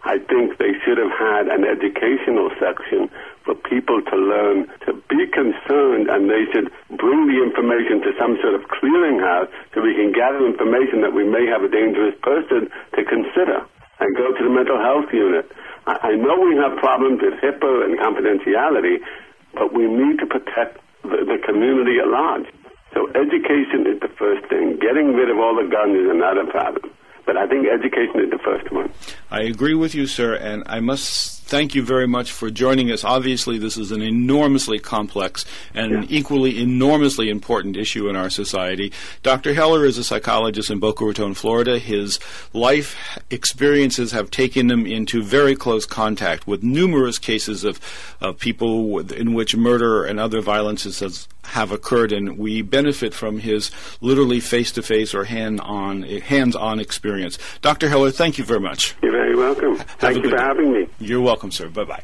I 0.03 0.17
think 0.17 0.57
they 0.57 0.73
should 0.81 0.97
have 0.97 1.13
had 1.13 1.53
an 1.53 1.69
educational 1.69 2.49
section 2.57 3.13
for 3.45 3.55
people 3.55 4.01
to 4.01 4.17
learn 4.17 4.65
to 4.89 4.97
be 5.13 5.29
concerned 5.29 6.09
and 6.09 6.25
they 6.25 6.49
should 6.53 6.73
bring 6.97 7.29
the 7.29 7.37
information 7.45 8.01
to 8.09 8.17
some 8.17 8.41
sort 8.41 8.57
of 8.57 8.65
clearinghouse 8.73 9.53
so 9.75 9.85
we 9.85 9.93
can 9.93 10.13
gather 10.13 10.41
information 10.41 11.05
that 11.05 11.13
we 11.13 11.29
may 11.29 11.45
have 11.53 11.61
a 11.61 11.69
dangerous 11.69 12.17
person 12.25 12.73
to 12.97 13.01
consider 13.05 13.61
and 14.01 14.17
go 14.17 14.33
to 14.33 14.41
the 14.41 14.49
mental 14.49 14.81
health 14.81 15.13
unit. 15.13 15.45
I, 15.87 16.17
I 16.17 16.17
know 16.17 16.41
we 16.41 16.57
have 16.57 16.81
problems 16.81 17.21
with 17.21 17.37
HIPAA 17.45 17.85
and 17.85 18.01
confidentiality, 18.01 19.05
but 19.53 19.75
we 19.77 19.85
need 19.85 20.17
to 20.21 20.27
protect 20.27 20.81
the, 21.03 21.25
the 21.27 21.39
community 21.45 21.99
at 21.99 22.09
large. 22.09 22.47
So 22.95 23.09
education 23.11 23.87
is 23.87 24.01
the 24.01 24.11
first 24.19 24.49
thing. 24.49 24.79
Getting 24.81 25.15
rid 25.15 25.31
of 25.31 25.39
all 25.39 25.55
the 25.55 25.69
guns 25.71 25.97
is 25.97 26.11
another 26.11 26.47
problem. 26.51 26.91
But 27.27 27.37
I 27.37 27.47
think 27.47 27.67
education 27.69 28.21
is 28.21 28.31
the 28.31 28.41
first 28.45 28.73
one. 28.73 28.91
I 29.31 29.43
agree 29.43 29.75
with 29.75 29.95
you, 29.95 30.07
sir, 30.07 30.35
and 30.35 30.65
I 30.67 30.81
must 30.81 31.40
thank 31.51 31.75
you 31.75 31.83
very 31.83 32.07
much 32.07 32.31
for 32.31 32.49
joining 32.49 32.91
us. 32.93 33.03
Obviously, 33.05 33.59
this 33.59 33.77
is 33.77 33.91
an 33.91 34.01
enormously 34.01 34.79
complex 34.79 35.45
and 35.75 36.05
Yeah. 36.09 36.19
equally 36.19 36.63
enormously 36.63 37.29
important 37.29 37.77
issue 37.77 38.09
in 38.09 38.15
our 38.15 38.31
society. 38.31 38.93
Dr. 39.25 39.53
Heller 39.55 39.85
is 39.85 39.99
a 39.99 40.05
psychologist 40.05 40.71
in 40.71 40.79
Boca 40.79 41.05
Raton, 41.05 41.35
Florida. 41.35 41.79
His 41.81 42.21
life 42.53 42.97
experiences 43.31 44.13
have 44.13 44.31
taken 44.31 44.71
him 44.71 44.87
into 44.87 45.23
very 45.23 45.57
close 45.57 45.85
contact 45.87 46.47
with 46.47 46.63
numerous 46.63 47.19
cases 47.19 47.65
of, 47.65 47.81
of 48.21 48.39
people 48.39 48.89
with- 48.89 49.11
in 49.13 49.35
which 49.35 49.57
murder 49.57 50.05
and 50.05 50.21
other 50.21 50.41
violences 50.41 51.01
has, 51.01 51.27
have 51.45 51.73
occurred, 51.73 52.13
and 52.13 52.39
we 52.39 52.63
benefit 52.63 53.15
from 53.15 53.39
his 53.39 53.71
literally 54.01 54.41
face-to-face 54.41 55.15
or 55.15 55.25
hand-on, 55.25 56.03
hands-on 56.03 56.81
experience. 56.81 57.39
Dr. 57.63 57.89
Heller, 57.89 58.11
thank 58.11 58.39
you 58.39 58.45
very 58.45 58.61
much. 58.61 58.95
You're 59.03 59.13
very 59.13 59.37
welcome. 59.37 59.75
a 59.75 59.85
Thank 59.99 60.25
you 60.25 60.31
for 60.31 60.39
having 60.39 60.73
me. 60.73 60.89
You're 60.99 61.21
welcome, 61.21 61.51
sir. 61.51 61.69
Bye 61.69 61.85
bye. 61.85 62.03